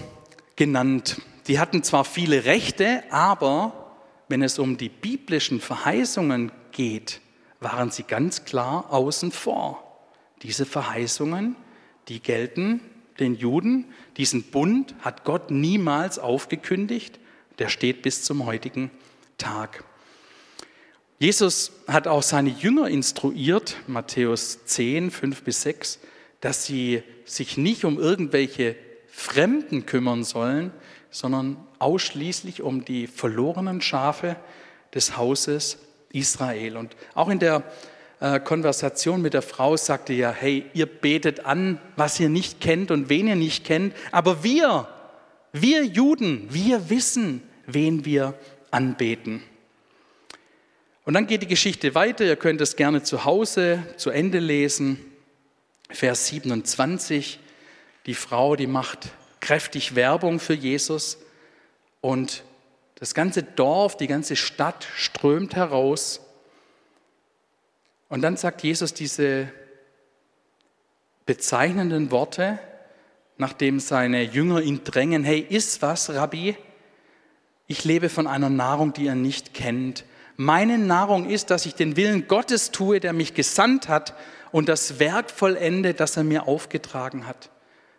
genannt. 0.55 1.21
Die 1.47 1.59
hatten 1.59 1.83
zwar 1.83 2.05
viele 2.05 2.45
Rechte, 2.45 3.03
aber 3.09 3.95
wenn 4.27 4.43
es 4.43 4.59
um 4.59 4.77
die 4.77 4.89
biblischen 4.89 5.59
Verheißungen 5.59 6.51
geht, 6.71 7.21
waren 7.59 7.91
sie 7.91 8.03
ganz 8.03 8.45
klar 8.45 8.91
außen 8.91 9.31
vor. 9.31 9.83
Diese 10.43 10.65
Verheißungen, 10.65 11.55
die 12.07 12.21
gelten 12.21 12.81
den 13.19 13.35
Juden. 13.35 13.85
Diesen 14.17 14.43
Bund 14.43 14.95
hat 15.01 15.25
Gott 15.25 15.51
niemals 15.51 16.19
aufgekündigt. 16.19 17.19
Der 17.57 17.67
steht 17.67 18.01
bis 18.01 18.23
zum 18.23 18.45
heutigen 18.45 18.91
Tag. 19.37 19.83
Jesus 21.21 21.73
hat 21.85 22.07
auch 22.07 22.23
seine 22.23 22.49
Jünger 22.49 22.87
instruiert, 22.87 23.75
Matthäus 23.87 24.63
10, 24.63 25.11
5 25.11 25.43
bis 25.43 25.63
6, 25.63 25.99
dass 26.39 26.65
sie 26.65 27.03
sich 27.25 27.57
nicht 27.57 27.83
um 27.83 27.99
irgendwelche 27.99 28.77
Fremden 29.07 29.85
kümmern 29.85 30.23
sollen, 30.23 30.71
sondern 31.11 31.57
ausschließlich 31.77 32.61
um 32.61 32.85
die 32.85 33.05
verlorenen 33.05 33.81
Schafe 33.81 34.37
des 34.93 35.17
Hauses 35.17 35.79
Israel. 36.13 36.77
Und 36.77 36.95
auch 37.15 37.27
in 37.27 37.39
der 37.39 37.63
äh, 38.21 38.39
Konversation 38.39 39.21
mit 39.21 39.33
der 39.33 39.41
Frau 39.41 39.75
sagte 39.75 40.13
er, 40.13 40.31
hey, 40.31 40.67
ihr 40.73 40.85
betet 40.85 41.45
an, 41.45 41.81
was 41.97 42.17
ihr 42.21 42.29
nicht 42.29 42.61
kennt 42.61 42.91
und 42.91 43.09
wen 43.09 43.27
ihr 43.27 43.35
nicht 43.35 43.65
kennt, 43.65 43.93
aber 44.13 44.41
wir, 44.45 44.87
wir 45.51 45.83
Juden, 45.83 46.47
wir 46.49 46.89
wissen, 46.89 47.43
wen 47.65 48.05
wir 48.05 48.35
anbeten. 48.71 49.43
Und 51.09 51.15
dann 51.15 51.25
geht 51.25 51.41
die 51.41 51.47
Geschichte 51.47 51.95
weiter, 51.95 52.23
ihr 52.23 52.35
könnt 52.35 52.61
es 52.61 52.75
gerne 52.75 53.01
zu 53.01 53.25
Hause 53.25 53.83
zu 53.97 54.11
Ende 54.11 54.37
lesen. 54.37 55.03
Vers 55.89 56.27
27. 56.27 57.39
Die 58.05 58.13
Frau, 58.13 58.55
die 58.55 58.67
macht 58.67 59.09
kräftig 59.39 59.95
Werbung 59.95 60.39
für 60.39 60.53
Jesus 60.53 61.17
und 62.01 62.43
das 62.93 63.15
ganze 63.15 63.41
Dorf, 63.41 63.97
die 63.97 64.05
ganze 64.05 64.35
Stadt 64.35 64.87
strömt 64.95 65.55
heraus. 65.55 66.21
Und 68.07 68.21
dann 68.21 68.37
sagt 68.37 68.61
Jesus 68.61 68.93
diese 68.93 69.51
bezeichnenden 71.25 72.11
Worte, 72.11 72.59
nachdem 73.39 73.79
seine 73.79 74.21
Jünger 74.21 74.61
ihn 74.61 74.83
drängen, 74.83 75.23
hey, 75.23 75.43
iss 75.49 75.81
was, 75.81 76.11
Rabbi? 76.11 76.55
Ich 77.65 77.83
lebe 77.83 78.09
von 78.09 78.27
einer 78.27 78.51
Nahrung, 78.51 78.93
die 78.93 79.05
ihr 79.05 79.15
nicht 79.15 79.55
kennt. 79.55 80.05
Meine 80.41 80.77
Nahrung 80.77 81.29
ist, 81.29 81.49
dass 81.49 81.65
ich 81.65 81.75
den 81.75 81.97
Willen 81.97 82.29
Gottes 82.29 82.71
tue, 82.71 83.01
der 83.01 83.11
mich 83.11 83.33
gesandt 83.33 83.89
hat 83.89 84.13
und 84.53 84.69
das 84.69 84.97
Werk 84.97 85.31
vollende, 85.31 85.93
das 85.93 86.15
er 86.15 86.23
mir 86.23 86.47
aufgetragen 86.47 87.27
hat. 87.27 87.49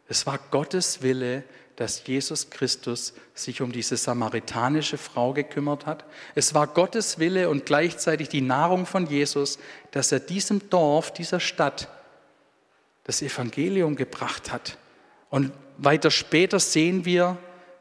Es 0.08 0.24
war 0.24 0.38
Gottes 0.50 1.02
Wille, 1.02 1.44
dass 1.76 2.06
Jesus 2.06 2.48
Christus 2.48 3.12
sich 3.34 3.60
um 3.60 3.72
diese 3.72 3.98
samaritanische 3.98 4.96
Frau 4.96 5.34
gekümmert 5.34 5.84
hat. 5.84 6.06
Es 6.34 6.54
war 6.54 6.66
Gottes 6.66 7.18
Wille 7.18 7.50
und 7.50 7.66
gleichzeitig 7.66 8.30
die 8.30 8.40
Nahrung 8.40 8.86
von 8.86 9.06
Jesus, 9.06 9.58
dass 9.90 10.10
er 10.10 10.20
diesem 10.20 10.70
Dorf, 10.70 11.12
dieser 11.12 11.40
Stadt 11.40 11.88
das 13.04 13.20
Evangelium 13.20 13.96
gebracht 13.96 14.50
hat. 14.50 14.78
Und 15.28 15.52
weiter 15.76 16.10
später 16.10 16.58
sehen 16.58 17.04
wir, 17.04 17.36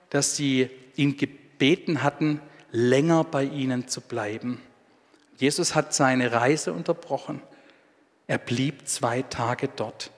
dass 0.10 0.36
sie 0.36 0.70
ihn 0.98 1.16
gebeten 1.16 2.04
hatten, 2.04 2.42
länger 2.72 3.24
bei 3.24 3.44
ihnen 3.44 3.88
zu 3.88 4.02
bleiben. 4.02 4.62
Jesus 5.38 5.76
hat 5.76 5.94
seine 5.94 6.32
Reise 6.32 6.74
unterbrochen. 6.74 7.42
Er 8.28 8.38
blieb 8.38 8.88
zwei 8.88 9.22
Tage 9.24 9.70
dort. 9.76 10.12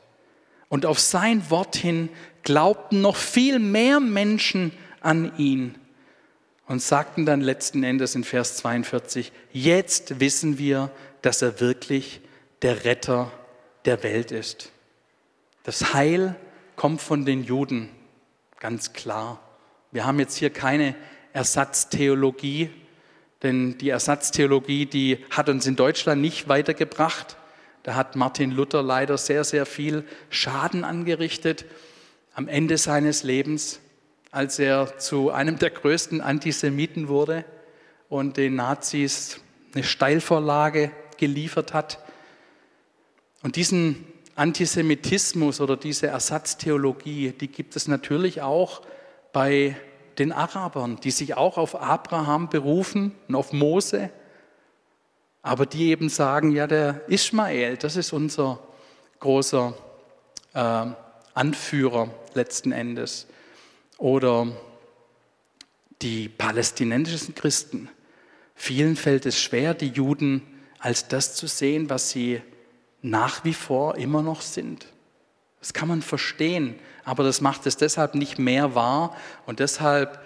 Und 0.67 0.85
auf 0.85 0.99
sein 0.99 1.49
Wort 1.49 1.75
hin 1.75 2.09
glaubten 2.43 3.01
noch 3.01 3.15
viel 3.15 3.59
mehr 3.59 3.99
Menschen 3.99 4.71
an 5.01 5.37
ihn 5.37 5.75
und 6.71 6.81
sagten 6.81 7.25
dann 7.25 7.41
letzten 7.41 7.83
Endes 7.83 8.15
in 8.15 8.23
Vers 8.23 8.57
42, 8.57 9.31
jetzt 9.51 10.19
wissen 10.19 10.57
wir, 10.57 10.89
dass 11.21 11.41
er 11.41 11.59
wirklich 11.59 12.21
der 12.61 12.85
Retter 12.85 13.31
der 13.85 14.03
Welt 14.03 14.31
ist. 14.31 14.71
Das 15.63 15.93
Heil 15.93 16.35
kommt 16.75 17.01
von 17.01 17.25
den 17.25 17.43
Juden, 17.43 17.89
ganz 18.59 18.93
klar. 18.93 19.41
Wir 19.91 20.05
haben 20.05 20.19
jetzt 20.19 20.37
hier 20.37 20.49
keine 20.49 20.95
Ersatztheologie, 21.33 22.69
denn 23.43 23.77
die 23.77 23.89
Ersatztheologie, 23.89 24.85
die 24.85 25.25
hat 25.29 25.49
uns 25.49 25.65
in 25.65 25.75
Deutschland 25.75 26.21
nicht 26.21 26.47
weitergebracht. 26.47 27.37
Da 27.83 27.95
hat 27.95 28.15
Martin 28.15 28.51
Luther 28.51 28.83
leider 28.83 29.17
sehr, 29.17 29.43
sehr 29.43 29.65
viel 29.65 30.03
Schaden 30.29 30.83
angerichtet 30.83 31.65
am 32.33 32.47
Ende 32.47 32.77
seines 32.77 33.23
Lebens, 33.23 33.79
als 34.31 34.59
er 34.59 34.97
zu 34.99 35.31
einem 35.31 35.57
der 35.57 35.71
größten 35.71 36.21
Antisemiten 36.21 37.07
wurde 37.07 37.43
und 38.09 38.37
den 38.37 38.55
Nazis 38.55 39.39
eine 39.73 39.83
Steilvorlage 39.83 40.91
geliefert 41.17 41.73
hat. 41.73 41.99
Und 43.41 43.55
diesen 43.55 44.05
Antisemitismus 44.35 45.59
oder 45.59 45.77
diese 45.77 46.07
Ersatztheologie, 46.07 47.31
die 47.31 47.47
gibt 47.47 47.75
es 47.75 47.87
natürlich 47.87 48.41
auch 48.41 48.81
bei 49.33 49.75
den 50.19 50.31
Arabern, 50.31 50.99
die 51.03 51.11
sich 51.11 51.35
auch 51.35 51.57
auf 51.57 51.79
Abraham 51.79 52.49
berufen 52.49 53.15
und 53.27 53.35
auf 53.35 53.53
Mose 53.53 54.11
aber 55.41 55.65
die 55.65 55.89
eben 55.89 56.09
sagen, 56.09 56.51
ja, 56.51 56.67
der 56.67 57.01
Ismael, 57.07 57.77
das 57.77 57.95
ist 57.95 58.13
unser 58.13 58.59
großer 59.19 59.73
äh, 60.53 60.85
Anführer 61.33 62.13
letzten 62.33 62.71
Endes. 62.71 63.27
Oder 63.97 64.47
die 66.01 66.29
palästinensischen 66.29 67.35
Christen. 67.35 67.89
Vielen 68.55 68.95
fällt 68.95 69.25
es 69.25 69.39
schwer, 69.39 69.73
die 69.73 69.89
Juden 69.89 70.41
als 70.79 71.07
das 71.07 71.35
zu 71.35 71.47
sehen, 71.47 71.89
was 71.89 72.09
sie 72.09 72.41
nach 73.01 73.43
wie 73.43 73.53
vor 73.53 73.95
immer 73.97 74.21
noch 74.21 74.41
sind. 74.41 74.87
Das 75.61 75.73
kann 75.73 75.87
man 75.87 76.01
verstehen, 76.01 76.77
aber 77.05 77.23
das 77.23 77.39
macht 77.39 77.65
es 77.67 77.77
deshalb 77.77 78.15
nicht 78.15 78.39
mehr 78.39 78.75
wahr 78.75 79.15
und 79.45 79.59
deshalb 79.59 80.19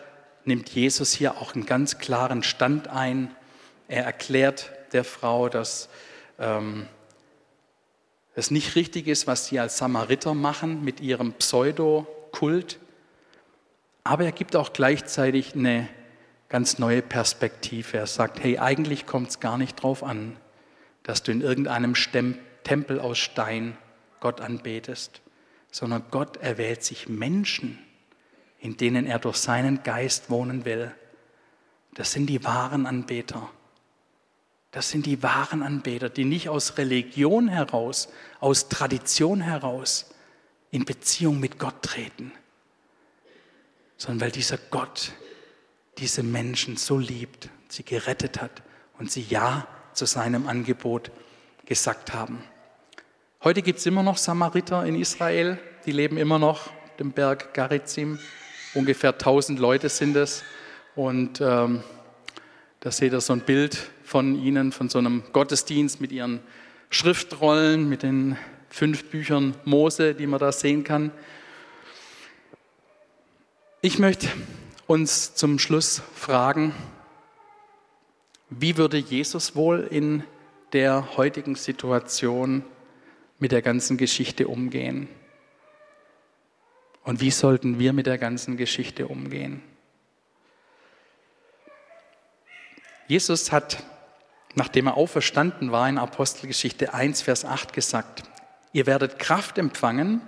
nimmt 0.45 0.69
Jesus 0.69 1.11
hier 1.11 1.37
auch 1.37 1.53
einen 1.53 1.65
ganz 1.65 1.99
klaren 1.99 2.41
Stand 2.41 2.87
ein. 2.87 3.35
Er 3.87 4.05
erklärt 4.05 4.71
der 4.93 5.03
Frau, 5.03 5.49
dass 5.49 5.89
ähm, 6.39 6.87
es 8.33 8.49
nicht 8.51 8.75
richtig 8.75 9.07
ist, 9.07 9.27
was 9.27 9.47
sie 9.47 9.59
als 9.59 9.77
Samariter 9.77 10.33
machen 10.33 10.83
mit 10.83 11.01
ihrem 11.01 11.33
Pseudo-Kult. 11.33 12.79
Aber 14.03 14.25
er 14.25 14.31
gibt 14.31 14.55
auch 14.55 14.71
gleichzeitig 14.71 15.55
eine 15.55 15.87
ganz 16.49 16.79
neue 16.79 17.01
Perspektive. 17.01 17.97
Er 17.97 18.07
sagt, 18.07 18.41
hey, 18.43 18.59
eigentlich 18.59 19.05
kommt 19.05 19.29
es 19.29 19.39
gar 19.39 19.57
nicht 19.57 19.81
drauf 19.81 20.03
an, 20.03 20.37
dass 21.03 21.23
du 21.23 21.31
in 21.31 21.41
irgendeinem 21.41 21.93
Tempel 22.63 22.99
aus 22.99 23.17
Stein 23.17 23.77
Gott 24.19 24.41
anbetest, 24.41 25.21
sondern 25.75 26.05
Gott 26.09 26.37
erwählt 26.37 26.85
sich 26.85 27.09
Menschen, 27.09 27.77
in 28.59 28.77
denen 28.77 29.05
er 29.05 29.19
durch 29.19 29.35
seinen 29.35 29.83
Geist 29.83 30.29
wohnen 30.29 30.63
will. 30.63 30.89
Das 31.95 32.13
sind 32.13 32.27
die 32.27 32.45
wahren 32.45 32.85
Anbeter. 32.85 33.49
Das 34.71 34.89
sind 34.89 35.05
die 35.05 35.21
wahren 35.21 35.61
Anbeter, 35.61 36.07
die 36.07 36.23
nicht 36.23 36.47
aus 36.47 36.77
Religion 36.77 37.49
heraus, 37.49 38.07
aus 38.39 38.69
Tradition 38.69 39.41
heraus 39.41 40.15
in 40.71 40.85
Beziehung 40.85 41.41
mit 41.41 41.59
Gott 41.59 41.81
treten, 41.81 42.31
sondern 43.97 44.21
weil 44.21 44.31
dieser 44.31 44.57
Gott 44.57 45.11
diese 45.97 46.23
Menschen 46.23 46.77
so 46.77 46.97
liebt, 46.97 47.49
sie 47.67 47.83
gerettet 47.83 48.41
hat 48.41 48.63
und 48.97 49.11
sie 49.11 49.23
Ja 49.23 49.67
zu 49.91 50.05
seinem 50.05 50.47
Angebot 50.47 51.11
gesagt 51.65 52.13
haben. 52.13 52.45
Heute 53.45 53.61
gibt 53.61 53.77
es 53.77 53.85
immer 53.85 54.01
noch 54.01 54.17
Samariter 54.17 54.83
in 54.87 54.99
Israel, 54.99 55.59
die 55.85 55.91
leben 55.91 56.17
immer 56.17 56.39
noch 56.39 56.71
dem 56.97 57.11
Berg 57.11 57.53
Garizim. 57.53 58.17
Ungefähr 58.73 59.11
1000 59.11 59.59
Leute 59.59 59.87
sind 59.87 60.15
es. 60.15 60.43
Und 60.95 61.41
ähm, 61.41 61.83
da 62.79 62.89
seht 62.89 63.13
ihr 63.13 63.21
so 63.21 63.33
ein 63.33 63.41
Bild 63.41 63.91
von 64.03 64.33
ihnen, 64.33 64.71
von 64.71 64.89
so 64.89 64.97
einem 64.97 65.21
Gottesdienst 65.31 66.01
mit 66.01 66.11
ihren 66.11 66.39
Schriftrollen, 66.89 67.87
mit 67.87 68.01
den 68.01 68.35
fünf 68.69 69.11
Büchern 69.11 69.53
Mose, 69.63 70.15
die 70.15 70.25
man 70.25 70.39
da 70.39 70.51
sehen 70.51 70.83
kann. 70.83 71.11
Ich 73.81 73.99
möchte 73.99 74.27
uns 74.87 75.35
zum 75.35 75.59
Schluss 75.59 76.01
fragen, 76.15 76.73
wie 78.49 78.75
würde 78.75 78.97
Jesus 78.97 79.55
wohl 79.55 79.81
in 79.81 80.23
der 80.73 81.15
heutigen 81.15 81.53
Situation 81.53 82.63
mit 83.39 83.51
der 83.51 83.61
ganzen 83.61 83.97
Geschichte 83.97 84.47
umgehen? 84.47 85.07
Und 87.03 87.21
wie 87.21 87.31
sollten 87.31 87.77
wir 87.77 87.93
mit 87.93 88.07
der 88.07 88.17
ganzen 88.17 88.57
Geschichte 88.57 89.07
umgehen? 89.07 89.61
Jesus 93.07 93.51
hat, 93.51 93.83
nachdem 94.55 94.87
er 94.87 94.97
auferstanden 94.97 95.71
war, 95.71 95.87
in 95.87 95.99
Apostelgeschichte 95.99 96.95
1, 96.95 97.21
Vers 97.21 97.45
8 97.45 97.73
gesagt, 97.73 98.23
ihr 98.73 98.87
werdet 98.87 99.19
Kraft 99.19 99.59
empfangen, 99.59 100.21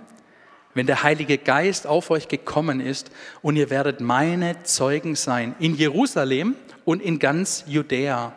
wenn 0.74 0.86
der 0.86 1.02
Heilige 1.02 1.38
Geist 1.38 1.88
auf 1.88 2.10
euch 2.10 2.28
gekommen 2.28 2.78
ist 2.78 3.10
und 3.42 3.56
ihr 3.56 3.70
werdet 3.70 4.00
meine 4.00 4.62
Zeugen 4.62 5.16
sein 5.16 5.56
in 5.58 5.74
Jerusalem 5.74 6.54
und 6.84 7.02
in 7.02 7.18
ganz 7.18 7.64
Judäa. 7.66 8.32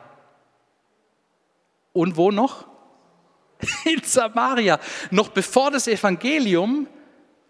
Und 1.93 2.17
wo 2.17 2.31
noch? 2.31 2.70
In 3.85 4.01
Samaria. 4.03 4.79
Noch 5.09 5.29
bevor 5.29 5.71
das 5.71 5.87
Evangelium 5.87 6.87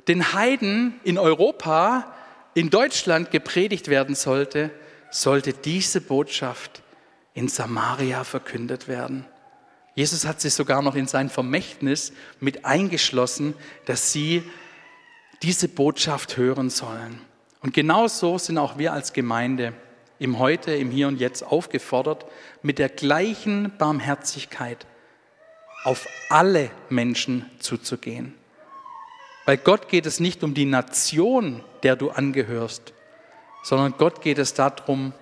den 0.07 0.33
Heiden 0.33 0.99
in 1.03 1.17
Europa, 1.17 2.13
in 2.53 2.69
Deutschland 2.69 3.31
gepredigt 3.31 3.87
werden 3.87 4.15
sollte, 4.15 4.71
sollte 5.09 5.53
diese 5.53 6.01
Botschaft 6.01 6.81
in 7.33 7.47
Samaria 7.47 8.23
verkündet 8.23 8.87
werden. 8.87 9.25
Jesus 9.95 10.25
hat 10.25 10.41
sie 10.41 10.49
sogar 10.49 10.81
noch 10.81 10.95
in 10.95 11.07
sein 11.07 11.29
Vermächtnis 11.29 12.13
mit 12.39 12.65
eingeschlossen, 12.65 13.53
dass 13.85 14.11
sie 14.11 14.43
diese 15.43 15.67
Botschaft 15.67 16.37
hören 16.37 16.69
sollen. 16.69 17.21
Und 17.61 17.73
genauso 17.73 18.37
sind 18.37 18.57
auch 18.57 18.77
wir 18.77 18.93
als 18.93 19.13
Gemeinde 19.13 19.73
im 20.19 20.39
Heute, 20.39 20.73
im 20.73 20.91
Hier 20.91 21.07
und 21.07 21.19
Jetzt 21.19 21.43
aufgefordert, 21.43 22.25
mit 22.61 22.79
der 22.79 22.89
gleichen 22.89 23.75
Barmherzigkeit 23.77 24.85
auf 25.83 26.07
alle 26.29 26.71
Menschen 26.89 27.49
zuzugehen. 27.59 28.35
Bei 29.45 29.57
Gott 29.57 29.89
geht 29.89 30.05
es 30.05 30.19
nicht 30.19 30.43
um 30.43 30.53
die 30.53 30.65
Nation, 30.65 31.63
der 31.83 31.95
du 31.95 32.11
angehörst, 32.11 32.93
sondern 33.63 33.95
Gott 33.97 34.21
geht 34.21 34.37
es 34.37 34.53
darum, 34.53 35.13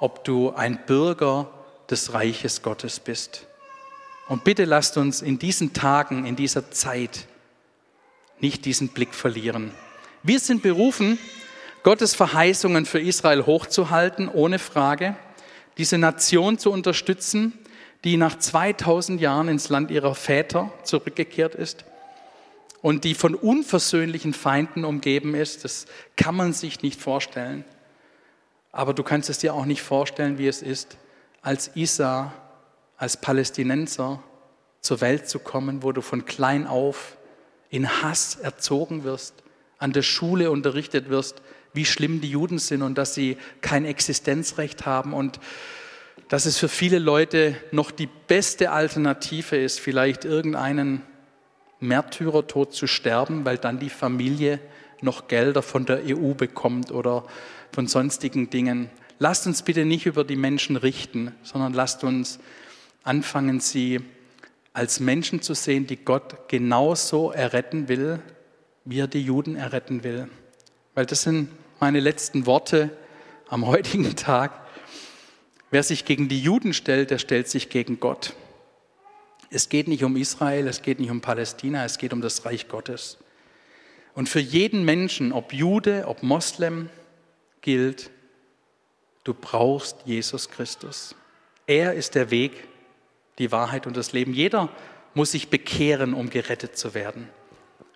ob 0.00 0.24
du 0.24 0.50
ein 0.50 0.84
Bürger 0.86 1.50
des 1.88 2.12
Reiches 2.12 2.62
Gottes 2.62 3.00
bist. 3.00 3.46
Und 4.28 4.44
bitte 4.44 4.64
lasst 4.64 4.96
uns 4.96 5.22
in 5.22 5.38
diesen 5.38 5.72
Tagen, 5.72 6.24
in 6.24 6.36
dieser 6.36 6.70
Zeit 6.70 7.26
nicht 8.40 8.64
diesen 8.64 8.88
Blick 8.88 9.14
verlieren. 9.14 9.72
Wir 10.22 10.40
sind 10.40 10.62
berufen, 10.62 11.18
Gottes 11.82 12.14
Verheißungen 12.14 12.86
für 12.86 13.00
Israel 13.00 13.46
hochzuhalten, 13.46 14.28
ohne 14.28 14.58
Frage, 14.58 15.16
diese 15.78 15.98
Nation 15.98 16.58
zu 16.58 16.70
unterstützen, 16.70 17.58
die 18.04 18.16
nach 18.16 18.38
2000 18.38 19.20
Jahren 19.20 19.48
ins 19.48 19.68
Land 19.68 19.90
ihrer 19.90 20.14
Väter 20.14 20.72
zurückgekehrt 20.84 21.54
ist 21.54 21.84
und 22.82 23.04
die 23.04 23.14
von 23.14 23.34
unversöhnlichen 23.34 24.32
Feinden 24.32 24.84
umgeben 24.84 25.34
ist. 25.34 25.64
Das 25.64 25.86
kann 26.16 26.34
man 26.34 26.52
sich 26.52 26.82
nicht 26.82 27.00
vorstellen. 27.00 27.64
Aber 28.72 28.94
du 28.94 29.02
kannst 29.02 29.28
es 29.28 29.38
dir 29.38 29.54
auch 29.54 29.66
nicht 29.66 29.82
vorstellen, 29.82 30.38
wie 30.38 30.46
es 30.46 30.62
ist, 30.62 30.96
als 31.42 31.74
Isa, 31.74 32.32
als 32.96 33.20
Palästinenser 33.20 34.22
zur 34.80 35.00
Welt 35.00 35.28
zu 35.28 35.38
kommen, 35.38 35.82
wo 35.82 35.92
du 35.92 36.00
von 36.00 36.24
klein 36.24 36.66
auf 36.66 37.16
in 37.68 38.02
Hass 38.02 38.36
erzogen 38.36 39.04
wirst, 39.04 39.34
an 39.78 39.92
der 39.92 40.02
Schule 40.02 40.50
unterrichtet 40.50 41.08
wirst, 41.08 41.42
wie 41.72 41.84
schlimm 41.84 42.20
die 42.20 42.30
Juden 42.30 42.58
sind 42.58 42.82
und 42.82 42.96
dass 42.98 43.14
sie 43.14 43.36
kein 43.60 43.84
Existenzrecht 43.84 44.86
haben 44.86 45.12
und 45.12 45.38
dass 46.30 46.46
es 46.46 46.58
für 46.58 46.68
viele 46.68 47.00
Leute 47.00 47.56
noch 47.72 47.90
die 47.90 48.06
beste 48.06 48.70
Alternative 48.70 49.56
ist, 49.56 49.80
vielleicht 49.80 50.24
irgendeinen 50.24 51.02
Märtyrertod 51.80 52.72
zu 52.72 52.86
sterben, 52.86 53.44
weil 53.44 53.58
dann 53.58 53.80
die 53.80 53.90
Familie 53.90 54.60
noch 55.00 55.26
Gelder 55.26 55.60
von 55.60 55.86
der 55.86 56.02
EU 56.06 56.34
bekommt 56.34 56.92
oder 56.92 57.24
von 57.72 57.88
sonstigen 57.88 58.48
Dingen. 58.48 58.90
Lasst 59.18 59.48
uns 59.48 59.62
bitte 59.62 59.84
nicht 59.84 60.06
über 60.06 60.22
die 60.22 60.36
Menschen 60.36 60.76
richten, 60.76 61.34
sondern 61.42 61.72
lasst 61.72 62.04
uns 62.04 62.38
anfangen, 63.02 63.58
sie 63.58 64.00
als 64.72 65.00
Menschen 65.00 65.42
zu 65.42 65.54
sehen, 65.54 65.88
die 65.88 65.96
Gott 65.96 66.48
genauso 66.48 67.32
erretten 67.32 67.88
will, 67.88 68.20
wie 68.84 69.00
er 69.00 69.08
die 69.08 69.22
Juden 69.22 69.56
erretten 69.56 70.04
will. 70.04 70.28
Weil 70.94 71.06
das 71.06 71.22
sind 71.22 71.48
meine 71.80 71.98
letzten 71.98 72.46
Worte 72.46 72.90
am 73.48 73.66
heutigen 73.66 74.14
Tag. 74.16 74.59
Wer 75.70 75.82
sich 75.82 76.04
gegen 76.04 76.28
die 76.28 76.40
Juden 76.40 76.74
stellt, 76.74 77.10
der 77.10 77.18
stellt 77.18 77.48
sich 77.48 77.68
gegen 77.68 78.00
Gott. 78.00 78.34
Es 79.50 79.68
geht 79.68 79.88
nicht 79.88 80.04
um 80.04 80.16
Israel, 80.16 80.66
es 80.68 80.82
geht 80.82 81.00
nicht 81.00 81.10
um 81.10 81.20
Palästina, 81.20 81.84
es 81.84 81.98
geht 81.98 82.12
um 82.12 82.20
das 82.20 82.44
Reich 82.44 82.68
Gottes. 82.68 83.18
Und 84.14 84.28
für 84.28 84.40
jeden 84.40 84.84
Menschen, 84.84 85.32
ob 85.32 85.52
Jude, 85.52 86.04
ob 86.06 86.22
Moslem, 86.22 86.88
gilt, 87.60 88.10
du 89.24 89.34
brauchst 89.34 89.98
Jesus 90.04 90.50
Christus. 90.50 91.14
Er 91.66 91.94
ist 91.94 92.14
der 92.14 92.30
Weg, 92.30 92.52
die 93.38 93.52
Wahrheit 93.52 93.86
und 93.86 93.96
das 93.96 94.12
Leben. 94.12 94.34
Jeder 94.34 94.68
muss 95.14 95.32
sich 95.32 95.48
bekehren, 95.48 96.14
um 96.14 96.30
gerettet 96.30 96.76
zu 96.76 96.94
werden. 96.94 97.28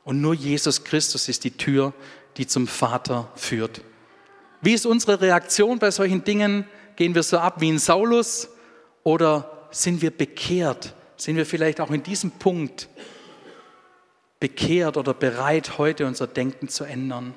Und 0.04 0.20
nur 0.20 0.34
Jesus 0.34 0.84
Christus 0.84 1.28
ist 1.28 1.44
die 1.44 1.56
Tür, 1.56 1.92
die 2.36 2.46
zum 2.46 2.66
Vater 2.66 3.30
führt. 3.36 3.80
Wie 4.60 4.74
ist 4.74 4.86
unsere 4.86 5.20
Reaktion 5.20 5.78
bei 5.78 5.90
solchen 5.90 6.24
Dingen? 6.24 6.66
Gehen 6.96 7.14
wir 7.14 7.22
so 7.22 7.38
ab 7.38 7.60
wie 7.60 7.70
ein 7.70 7.78
Saulus 7.78 8.48
oder 9.02 9.68
sind 9.70 10.02
wir 10.02 10.10
bekehrt? 10.10 10.94
Sind 11.16 11.36
wir 11.36 11.46
vielleicht 11.46 11.80
auch 11.80 11.90
in 11.90 12.02
diesem 12.02 12.30
Punkt 12.30 12.88
bekehrt 14.40 14.96
oder 14.96 15.14
bereit, 15.14 15.78
heute 15.78 16.06
unser 16.06 16.26
Denken 16.26 16.68
zu 16.68 16.84
ändern 16.84 17.34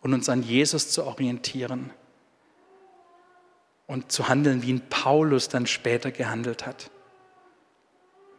und 0.00 0.12
uns 0.12 0.28
an 0.28 0.42
Jesus 0.42 0.90
zu 0.90 1.04
orientieren 1.04 1.90
und 3.86 4.10
zu 4.10 4.28
handeln, 4.28 4.62
wie 4.62 4.72
ein 4.72 4.88
Paulus 4.88 5.48
dann 5.48 5.66
später 5.66 6.10
gehandelt 6.10 6.66
hat? 6.66 6.90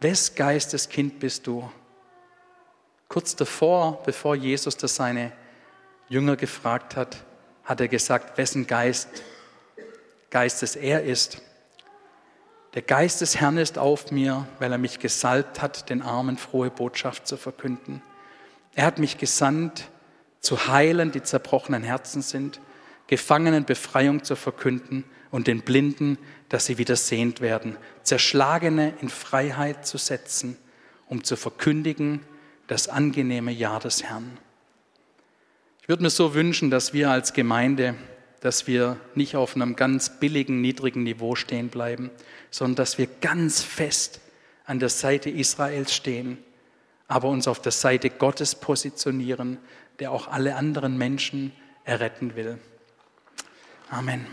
Wes 0.01 0.35
Geistes 0.35 0.89
Kind 0.89 1.19
bist 1.19 1.47
du? 1.47 1.71
Kurz 3.07 3.35
davor, 3.35 4.03
bevor 4.03 4.35
Jesus 4.35 4.77
das 4.77 4.95
seine 4.95 5.31
Jünger 6.09 6.35
gefragt 6.35 6.95
hat, 6.95 7.23
hat 7.63 7.79
er 7.79 7.87
gesagt, 7.87 8.37
wessen 8.37 8.67
Geist, 8.67 9.07
Geistes 10.29 10.75
er 10.75 11.03
ist. 11.03 11.41
Der 12.73 12.81
Geist 12.81 13.21
des 13.21 13.39
Herrn 13.39 13.57
ist 13.57 13.77
auf 13.77 14.11
mir, 14.11 14.47
weil 14.59 14.71
er 14.71 14.77
mich 14.77 14.99
gesalbt 14.99 15.61
hat, 15.61 15.89
den 15.89 16.01
Armen 16.01 16.37
frohe 16.37 16.69
Botschaft 16.69 17.27
zu 17.27 17.37
verkünden. 17.37 18.01
Er 18.75 18.85
hat 18.85 18.99
mich 18.99 19.17
gesandt, 19.17 19.89
zu 20.41 20.67
heilen, 20.67 21.11
die 21.11 21.23
zerbrochenen 21.23 21.83
Herzen 21.83 22.21
sind, 22.21 22.59
Gefangenen 23.07 23.65
Befreiung 23.65 24.23
zu 24.23 24.35
verkünden 24.35 25.03
und 25.29 25.47
den 25.47 25.61
Blinden, 25.61 26.17
dass 26.49 26.65
sie 26.65 26.77
wieder 26.77 26.95
sehend 26.95 27.39
werden, 27.39 27.77
Zerschlagene 28.03 28.93
in 29.01 29.09
Freiheit 29.09 29.85
zu 29.85 29.97
setzen, 29.97 30.57
um 31.07 31.23
zu 31.23 31.35
verkündigen 31.35 32.21
das 32.67 32.87
angenehme 32.89 33.51
Jahr 33.51 33.79
des 33.79 34.03
Herrn. 34.03 34.37
Ich 35.81 35.89
würde 35.89 36.01
mir 36.01 36.09
so 36.09 36.33
wünschen, 36.33 36.71
dass 36.71 36.93
wir 36.93 37.11
als 37.11 37.33
Gemeinde, 37.33 37.93
dass 38.45 38.67
wir 38.67 38.97
nicht 39.15 39.35
auf 39.35 39.55
einem 39.55 39.75
ganz 39.75 40.19
billigen, 40.19 40.61
niedrigen 40.61 41.01
Niveau 41.01 41.33
stehen 41.33 41.69
bleiben, 41.69 42.11
sondern 42.51 42.75
dass 42.75 42.99
wir 42.99 43.07
ganz 43.19 43.63
fest 43.63 44.21
an 44.67 44.79
der 44.79 44.89
Seite 44.89 45.31
Israels 45.31 45.95
stehen, 45.95 46.37
aber 47.07 47.27
uns 47.29 47.47
auf 47.47 47.59
der 47.59 47.71
Seite 47.71 48.11
Gottes 48.11 48.53
positionieren, 48.53 49.57
der 49.97 50.11
auch 50.11 50.27
alle 50.27 50.57
anderen 50.57 50.95
Menschen 50.95 51.53
erretten 51.85 52.35
will. 52.35 52.59
Amen. 53.89 54.27